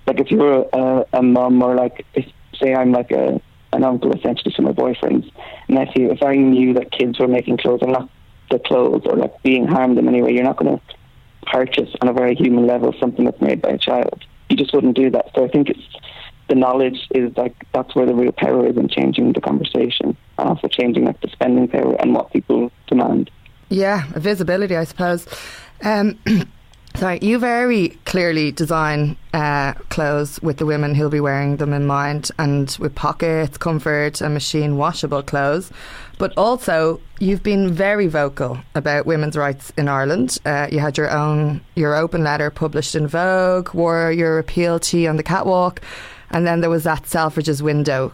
[0.07, 2.27] like if you're a, a mum or like if,
[2.61, 3.41] say I'm like a
[3.75, 5.27] an uncle essentially to my boyfriend's
[5.69, 8.09] nephew, if I knew that kids were making clothes and not
[8.51, 10.83] the clothes or like being harmed in any way, you're not going to
[11.53, 14.25] purchase on a very human level something that's made by a child.
[14.49, 15.27] You just wouldn't do that.
[15.35, 15.83] So I think it's
[16.49, 20.49] the knowledge is like that's where the real power is in changing the conversation and
[20.49, 23.31] also changing like the spending power and what people demand.
[23.69, 25.27] Yeah, visibility, I suppose.
[25.83, 26.19] Um,
[26.95, 31.87] sorry, you very clearly design uh, clothes with the women who'll be wearing them in
[31.87, 35.71] mind, and with pockets, comfort, and machine washable clothes.
[36.19, 40.39] But also, you've been very vocal about women's rights in Ireland.
[40.45, 45.07] Uh, you had your own your open letter published in Vogue, wore your appeal tee
[45.07, 45.81] on the catwalk,
[46.31, 48.13] and then there was that Selfridges window.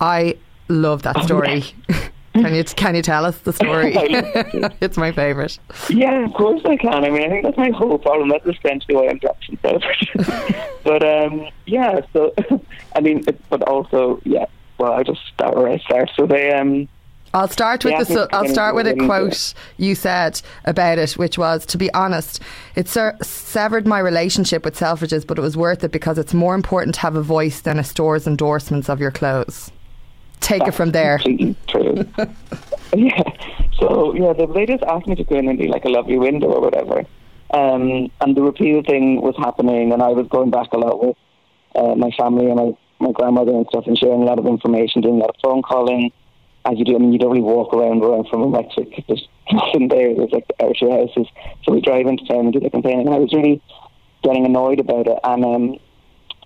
[0.00, 0.36] I
[0.68, 1.64] love that story.
[2.34, 3.92] Can you can you tell us the story?
[4.80, 5.56] it's my favourite.
[5.88, 7.04] Yeah, of course I can.
[7.04, 8.28] I mean, I think that's my whole problem.
[8.28, 10.66] That's essentially why I'm dropping Selfridges.
[10.84, 12.34] but um, yeah, so
[12.96, 14.46] I mean, it, but also yeah.
[14.78, 16.10] Well, I just start where I start.
[16.16, 16.88] So they um.
[17.32, 18.28] I'll start with Yeah, the.
[18.32, 22.40] I'll start with a quote you said about it, which was, "To be honest,
[22.74, 26.54] it ser- severed my relationship with Selfridges, but it was worth it because it's more
[26.56, 29.70] important to have a voice than a store's endorsements of your clothes."
[30.40, 31.18] Take it from there.
[31.18, 32.04] completely true.
[32.94, 33.22] yeah.
[33.78, 36.18] So yeah, they, they just asked me to go in and do like a lovely
[36.18, 37.04] window or whatever.
[37.52, 41.16] Um, and the repeal thing was happening, and I was going back a lot with
[41.74, 45.02] uh, my family and my my grandmother and stuff, and sharing a lot of information,
[45.02, 46.12] doing a lot of phone calling.
[46.64, 49.04] As you do, I mean, you don't really walk around around from electric.
[49.08, 50.14] There's nothing there.
[50.14, 51.26] There's like outer houses.
[51.62, 53.06] So we drive into town and do the campaigning.
[53.06, 53.60] And I was really
[54.22, 55.18] getting annoyed about it.
[55.22, 55.78] And um,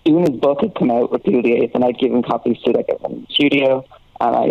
[0.09, 3.13] Una's book had come out, Repeal the Eighth, and I'd given copies to like everyone
[3.13, 3.85] in the studio,
[4.21, 4.45] and I,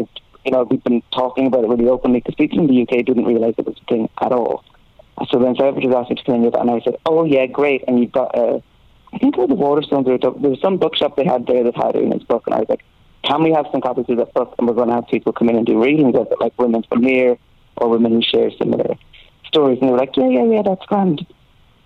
[0.46, 3.26] you know, we've been talking about it really openly because people in the UK didn't
[3.26, 4.64] realise it was a thing at all.
[5.30, 7.84] So then Selfridges asked me to in with it, and I said, "Oh yeah, great."
[7.88, 8.60] And you've got, uh,
[9.14, 11.96] I think it was the Waterstones there was some bookshop they had there that had
[11.96, 12.84] Una's book, and I was like,
[13.24, 15.50] "Can we have some copies of that book?" And we're going to have people come
[15.50, 17.38] in and do readings of it, like women from here
[17.78, 18.96] or women who share similar
[19.48, 19.80] stories.
[19.80, 21.26] And they were like, "Yeah, yeah, yeah, that's grand,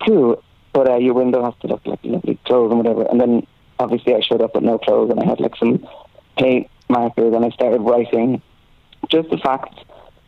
[0.06, 0.44] cool."
[0.74, 3.04] But uh, your window has to look like lovely clothes and whatever.
[3.04, 3.48] And then
[3.82, 5.86] obviously I showed up with no clothes and I had like some
[6.38, 8.42] paint markers and I started writing.
[9.10, 9.84] Just the fact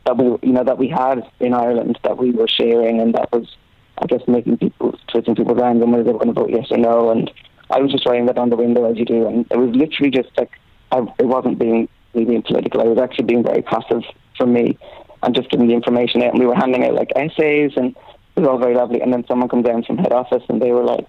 [0.05, 3.31] that we you know that we had in Ireland that we were sharing and that
[3.31, 3.55] was
[3.99, 6.71] I guess making people twisting people's arms and whether they were going to vote yes
[6.71, 7.11] or no.
[7.11, 7.31] And
[7.69, 9.27] I was just writing that on the window as you do.
[9.27, 10.51] And it was literally just like
[10.91, 12.81] I, it wasn't being me being political.
[12.81, 14.03] I was actually being very passive
[14.37, 14.77] for me
[15.21, 16.31] and just giving the information out.
[16.31, 17.95] And we were handing out like essays and
[18.35, 19.01] it was all very lovely.
[19.01, 21.07] And then someone comes down from head office and they were like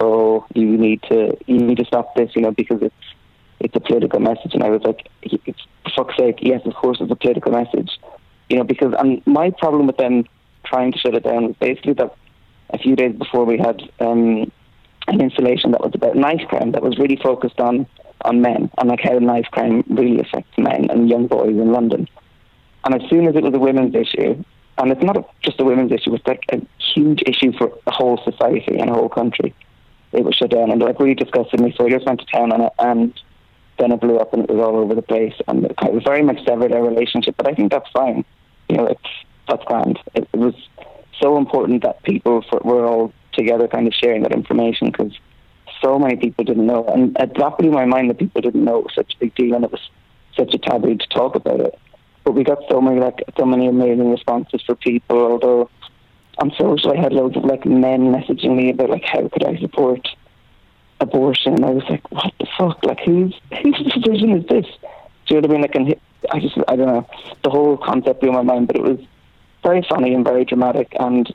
[0.00, 2.94] oh, you need to you need to stop this, you know, because it's
[3.60, 4.54] it's a political message.
[4.54, 5.60] And I was like, it's
[5.94, 7.98] for fuck's sake, yes, of course, it's a political message,
[8.48, 10.24] you know, because and my problem with them
[10.64, 12.14] trying to shut it down was basically that
[12.70, 14.50] a few days before we had um,
[15.08, 17.86] an installation that was about knife crime that was really focused on
[18.22, 22.06] on men and like how knife crime really affects men and young boys in London.
[22.84, 24.42] And as soon as it was a women's issue,
[24.78, 26.60] and it's not a, just a women's issue, it's like a
[26.94, 29.54] huge issue for the whole society and the whole country
[30.12, 31.74] it was shut down and like disgusted me.
[31.76, 33.14] So I just went to town on it and
[33.78, 36.22] then it blew up and it was all over the place and it was very
[36.22, 37.36] much severed our relationship.
[37.36, 38.24] But I think that's fine.
[38.68, 39.08] You know, it's
[39.48, 39.98] that's grand.
[40.14, 40.54] It, it was
[41.20, 45.12] so important that people for, were all together, kind of sharing that information because
[45.82, 48.84] so many people didn't know, and that blew my mind that people didn't know it
[48.84, 49.80] was such a big deal and it was
[50.36, 51.78] such a taboo to talk about it.
[52.24, 55.70] But we got so many like so many amazing responses for people, although
[56.40, 59.58] on social, I had loads of like men messaging me about like how could I
[59.58, 60.08] support
[61.00, 62.84] abortion, and I was like, what the fuck?
[62.84, 64.66] Like whose whose decision is this?
[65.26, 65.62] Do you know what I mean?
[65.62, 65.94] Like, and
[66.30, 67.08] I just I don't know.
[67.44, 68.98] The whole concept blew my mind, but it was
[69.62, 71.32] very funny and very dramatic, and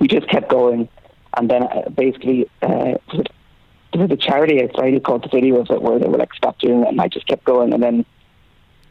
[0.00, 0.88] we just kept going.
[1.36, 5.82] And then uh, basically, uh, there was a charity outside caught the video of it
[5.82, 8.04] where they were like, stop doing it, and I just kept going, and then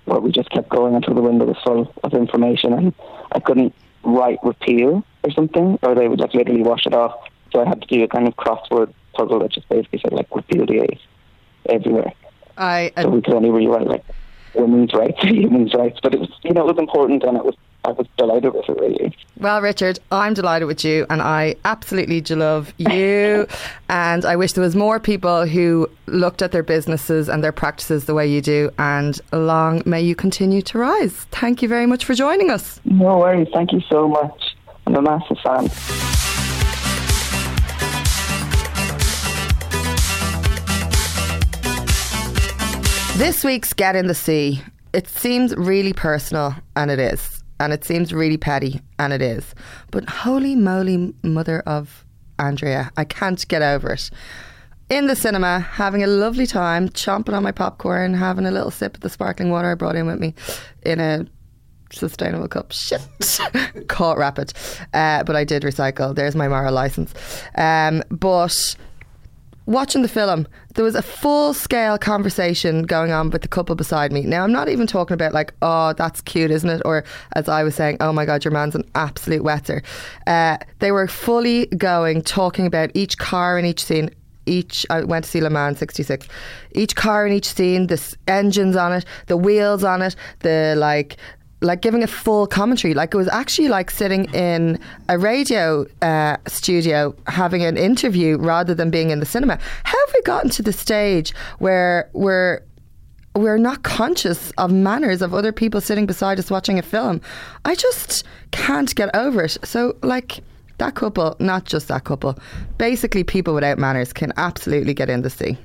[0.06, 2.94] well, we just kept going until the window was full of information, and
[3.32, 3.74] I couldn't
[4.04, 7.16] write repeal or something, or they would like literally wash it off.
[7.52, 10.28] So I had to do a kind of crossword puzzle that just basically said like
[10.50, 11.00] eight
[11.68, 12.14] everywhere.
[12.58, 14.06] I So we could only really write like
[14.54, 17.56] women's rights, human's rights, but it was you know it was important and it was
[17.86, 19.16] I was delighted with it really.
[19.38, 23.48] Well, Richard, I'm delighted with you, and I absolutely love you.
[23.90, 28.06] and I wish there was more people who looked at their businesses and their practices
[28.06, 28.72] the way you do.
[28.80, 31.14] And long may you continue to rise.
[31.32, 32.80] Thank you very much for joining us.
[32.86, 34.55] No worries, thank you so much.
[34.88, 35.68] I'm a massive fan.
[43.18, 44.62] This week's Get in the Sea.
[44.94, 47.42] It seems really personal, and it is.
[47.60, 49.56] And it seems really petty, and it is.
[49.92, 52.06] But holy moly, mother of
[52.38, 54.12] Andrea, I can't get over it
[54.90, 58.96] in the cinema, having a lovely time, chomping on my popcorn, having a little sip
[58.96, 60.36] of the sparkling water I brought in with me
[60.84, 61.26] in a
[62.00, 62.72] sustainable cup.
[62.72, 63.02] Shit.
[63.88, 64.54] Caught rapid.
[64.94, 66.16] Uh, but I did recycle.
[66.16, 67.14] There's my moral license.
[67.56, 68.76] Um, but
[69.66, 74.12] watching the film, there was a full scale conversation going on with the couple beside
[74.12, 74.22] me.
[74.22, 76.82] Now, I'm not even talking about like, oh, that's cute, isn't it?
[76.86, 79.82] Or as I was saying, oh my God, your man's an absolute wetter.
[80.28, 84.10] Uh, they were fully going, talking about each car in each scene.
[84.48, 86.28] Each, I went to see Le Mans 66.
[86.74, 91.18] Each car in each scene, the engines on it, the wheels on it, the like,
[91.66, 92.94] like giving a full commentary.
[92.94, 98.74] Like it was actually like sitting in a radio uh, studio having an interview rather
[98.74, 99.58] than being in the cinema.
[99.84, 102.62] How have we gotten to the stage where we're
[103.36, 107.20] we're not conscious of manners of other people sitting beside us watching a film?
[107.66, 109.58] I just can't get over it.
[109.64, 110.42] So like.
[110.78, 112.38] That couple, not just that couple,
[112.78, 115.58] basically people without manners can absolutely get in the sea.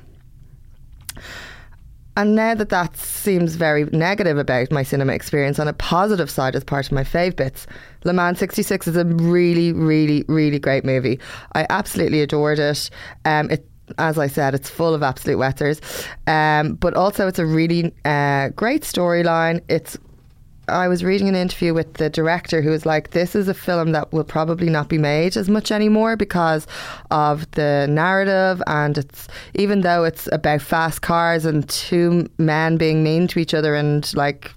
[2.21, 6.55] And now that that seems very negative about my cinema experience, on a positive side,
[6.55, 7.67] as part of my fave bits,
[8.05, 11.19] Le Mans 66 is a really, really, really great movie.
[11.55, 12.91] I absolutely adored it.
[13.25, 13.67] Um, it
[13.97, 15.81] as I said, it's full of absolute wetters,
[16.27, 19.63] um, but also it's a really uh, great storyline.
[19.71, 19.97] It's
[20.71, 23.93] I was reading an interview with the director who was like, This is a film
[23.93, 26.67] that will probably not be made as much anymore because
[27.11, 28.63] of the narrative.
[28.67, 33.55] And it's even though it's about fast cars and two men being mean to each
[33.55, 34.53] other and like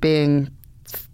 [0.00, 0.48] being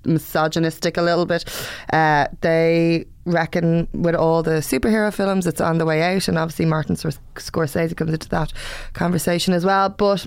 [0.04, 1.44] misogynistic a little bit,
[1.92, 6.28] uh, they reckon with all the superhero films, it's on the way out.
[6.28, 8.52] And obviously, Martin Scorsese comes into that
[8.92, 9.88] conversation as well.
[9.88, 10.26] But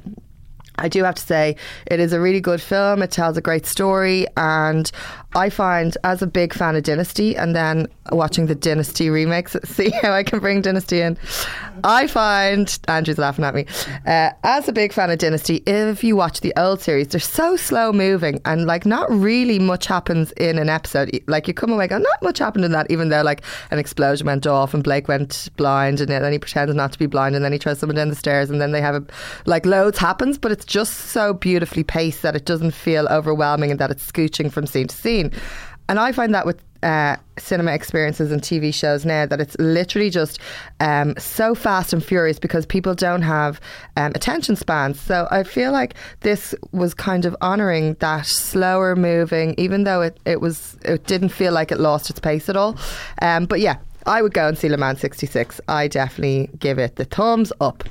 [0.77, 1.55] I do have to say,
[1.85, 3.01] it is a really good film.
[3.01, 4.91] It tells a great story, and
[5.37, 9.91] I find, as a big fan of Dynasty, and then watching the Dynasty remakes, see
[10.01, 11.15] how I can bring Dynasty in.
[11.83, 13.67] I find Andrew's laughing at me.
[14.07, 17.55] Uh, as a big fan of Dynasty, if you watch the old series, they're so
[17.55, 21.11] slow moving, and like not really much happens in an episode.
[21.27, 24.25] Like you come away, going, not much happened in that, even though like an explosion
[24.25, 27.45] went off and Blake went blind, and then he pretends not to be blind, and
[27.45, 29.03] then he throws someone down the stairs, and then they have a
[29.45, 33.79] like loads happens, but it's just so beautifully paced that it doesn't feel overwhelming and
[33.79, 35.26] that it's scooching from scene to scene.
[35.89, 40.09] And I find that with uh, cinema experiences and TV shows now that it's literally
[40.09, 40.39] just
[40.79, 43.59] um, so fast and furious because people don't have
[43.95, 44.99] um, attention spans.
[44.99, 50.19] So I feel like this was kind of honouring that slower moving, even though it,
[50.25, 52.77] it was it didn't feel like it lost its pace at all.
[53.21, 55.59] Um, but yeah, I would go and see Le Mans 66.
[55.67, 57.83] I definitely give it the thumbs up.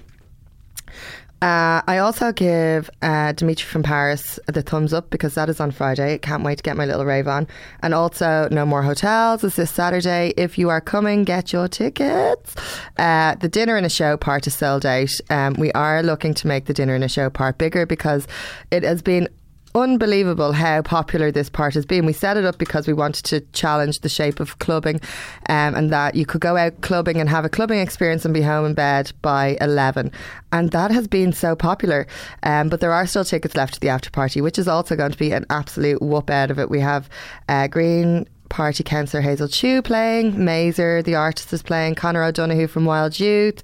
[1.43, 5.71] Uh, I also give uh, Dimitri from Paris the thumbs up because that is on
[5.71, 6.17] Friday.
[6.19, 7.47] Can't wait to get my little rave on.
[7.83, 10.33] And also, No More Hotels is this Saturday.
[10.39, 12.57] If you are coming, get your tickets.
[12.99, 15.11] Uh, the dinner and a show part is sold out.
[15.29, 18.27] Um, we are looking to make the dinner and a show part bigger because
[18.71, 19.29] it has been
[19.77, 22.07] unbelievable how popular this part has been.
[22.07, 24.97] We set it up because we wanted to challenge the shape of clubbing
[25.49, 28.41] um, and that you could go out clubbing and have a clubbing experience and be
[28.41, 30.11] home in bed by 11.
[30.51, 32.07] And that has been so popular.
[32.43, 35.13] Um, but there are still tickets left to the after party, which is also going
[35.13, 36.71] to be an absolute whoop out of it.
[36.71, 37.11] We have
[37.49, 42.85] uh, Green Party councillor Hazel Chu playing, Mazer, the artist, is playing, Conor O'Donoghue from
[42.85, 43.63] Wild Youth,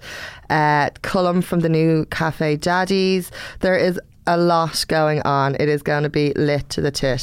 [0.50, 3.30] uh, Cullum from the new Cafe Daddies.
[3.60, 5.54] There is a lot going on.
[5.56, 7.22] It is going to be lit to the tit.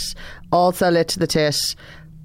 [0.51, 1.57] Also lit to the tit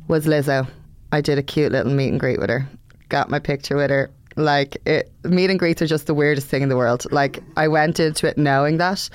[0.09, 0.69] was Lizzo.
[1.13, 2.67] I did a cute little meet and greet with her.
[3.09, 4.11] Got my picture with her.
[4.37, 7.07] Like it, meet and greets are just the weirdest thing in the world.
[7.13, 9.09] Like I went into it knowing that,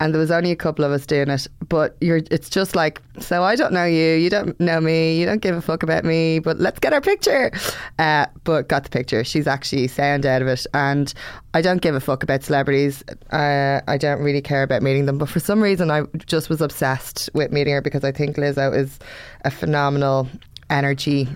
[0.00, 1.46] and there was only a couple of us doing it.
[1.68, 5.26] But you're, it's just like, so I don't know you, you don't know me, you
[5.26, 7.50] don't give a fuck about me, but let's get our picture.
[7.98, 9.24] Uh, but got the picture.
[9.24, 11.12] She's actually sound out of it, and
[11.54, 13.02] I don't give a fuck about celebrities.
[13.30, 16.60] Uh, I don't really care about meeting them, but for some reason, I just was
[16.60, 18.98] obsessed with meeting her because I think Lizzo is
[19.44, 20.28] a phenomenal
[20.70, 21.28] energy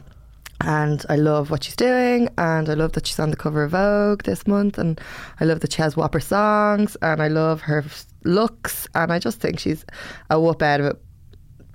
[0.62, 3.72] and I love what she's doing, and I love that she's on the cover of
[3.72, 5.00] Vogue this month, and
[5.40, 7.84] I love she has Whopper songs, and I love her
[8.24, 9.84] looks, and I just think she's
[10.30, 11.02] a whoop out of it,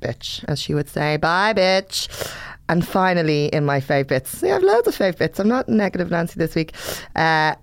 [0.02, 1.18] bitch, as she would say.
[1.18, 2.34] Bye, bitch.
[2.70, 5.40] And finally, in my fave bits, see, I have loads of fave bits.
[5.40, 6.74] I'm not negative Nancy this week.
[7.16, 7.56] Uh,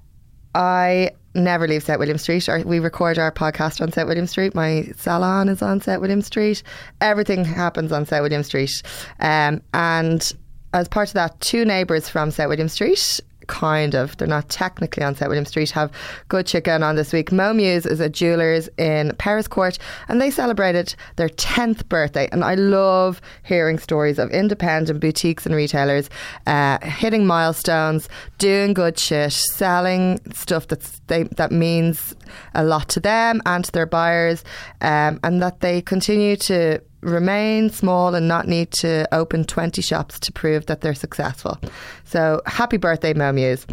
[0.54, 1.98] I never leave St.
[1.98, 2.48] William Street.
[2.64, 4.06] We record our podcast on St.
[4.06, 4.54] William Street.
[4.54, 6.00] My salon is on St.
[6.00, 6.62] William Street.
[7.00, 8.22] Everything happens on St.
[8.22, 8.82] William Street.
[9.20, 10.32] Um, and
[10.74, 14.16] as part of that, two neighbours from South William Street kind of.
[14.16, 15.70] They're not technically on St William Street.
[15.70, 15.92] Have
[16.28, 17.30] good chicken on this week.
[17.30, 22.28] Mo Muse is a jewelers in Powerscourt, and they celebrated their tenth birthday.
[22.32, 26.10] And I love hearing stories of independent boutiques and retailers
[26.46, 28.08] uh, hitting milestones,
[28.38, 32.14] doing good shit, selling stuff that's they, that means
[32.54, 34.42] a lot to them and to their buyers,
[34.80, 40.18] um, and that they continue to remain small and not need to open 20 shops
[40.20, 41.58] to prove that they're successful.
[42.04, 43.66] So, happy birthday, Muse.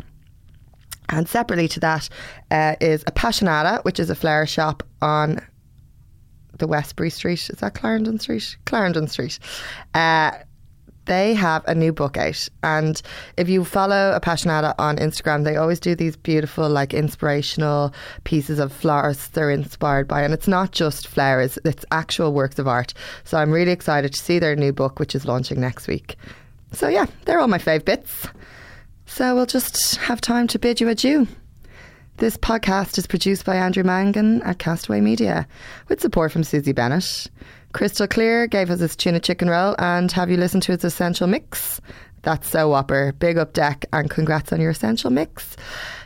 [1.10, 2.10] And separately to that
[2.52, 5.40] uh, is Appassionata, which is a flower shop on
[6.58, 7.50] the Westbury Street.
[7.50, 8.56] Is that Clarendon Street?
[8.66, 9.40] Clarendon Street.
[9.94, 10.32] Uh,
[11.06, 12.48] they have a new book out.
[12.64, 13.02] And
[13.38, 17.94] if you follow Appassionata on Instagram, they always do these beautiful, like inspirational
[18.24, 20.22] pieces of flowers they're inspired by.
[20.22, 22.94] And it's not just flowers, it's actual works of art.
[23.24, 26.16] So I'm really excited to see their new book, which is launching next week.
[26.72, 28.28] So yeah, they're all my fave bits.
[29.06, 31.28] So we'll just have time to bid you adieu.
[32.18, 35.48] This podcast is produced by Andrew Mangan at Castaway Media,
[35.88, 37.28] with support from Susie Bennett.
[37.74, 41.28] Krystal Klear gave us his tuna chicken roll, and have you listened to his essential
[41.28, 41.82] mix?
[42.24, 43.14] That's so whopper.
[43.14, 45.56] Big up deck, and congrats on your essential mix.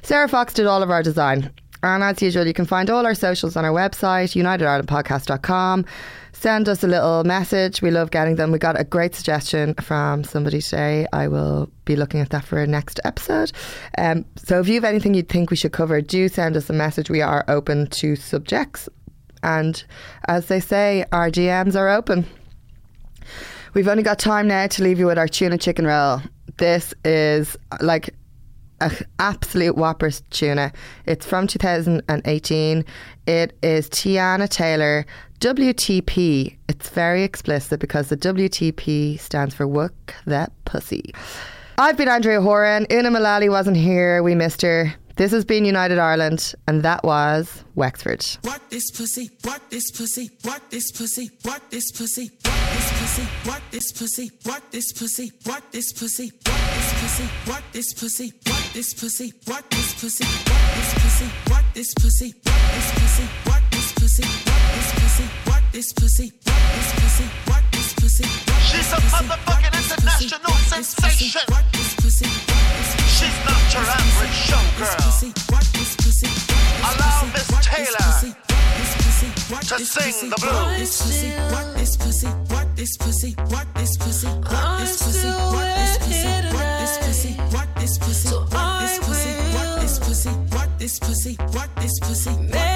[0.01, 1.51] Sarah Fox did all of our design.
[1.83, 5.85] And as usual, you can find all our socials on our website, unitedirelandpodcast.com.
[6.33, 7.81] Send us a little message.
[7.81, 8.51] We love getting them.
[8.51, 11.05] We got a great suggestion from somebody today.
[11.13, 13.51] I will be looking at that for a next episode.
[13.97, 16.73] Um, so if you have anything you think we should cover, do send us a
[16.73, 17.09] message.
[17.09, 18.89] We are open to subjects.
[19.45, 19.81] And
[20.27, 22.25] as they say, our DMs are open.
[23.75, 26.21] We've only got time now to leave you with our tuna chicken roll.
[26.57, 28.09] This is like
[28.81, 30.71] an absolute whopper tuna.
[31.05, 32.85] It's from 2018.
[33.27, 35.05] It is Teyana Taylor
[35.41, 36.57] WTP.
[36.67, 41.13] It's very explicit because the WTP stands for Work That Pussy.
[41.77, 42.87] I've been Andrea Horan.
[42.91, 44.23] Una Mullally wasn't here.
[44.23, 44.95] We missed her.
[45.17, 48.25] This has been United Ireland, and that was Wexford.
[48.41, 53.29] What this pussy, what this pussy, what this pussy, what this pussy, what this pussy,
[53.45, 58.33] what this pussy, what this pussy, what this pussy, what this pussy, what this pussy,
[58.43, 60.23] what this pussy, what this pussy,
[61.47, 66.31] what this pussy, what this pussy, what this pussy, what this pussy, what is pussy,
[66.43, 68.23] what this pussy, what is pussy, what this pussy,
[68.67, 71.84] She's a motherfucking international sensation.
[72.05, 75.01] What this pussy, She's not your average showgirl.
[76.85, 78.09] Allow Miss Taylor
[79.61, 81.01] to sing the blues.
[81.51, 86.41] What this pussy, what this pussy, what this pussy, what this pussy, what this pussy,
[86.53, 91.33] what this pussy, what this pussy, what this pussy, what this pussy, what this pussy,
[91.53, 92.74] what this pussy,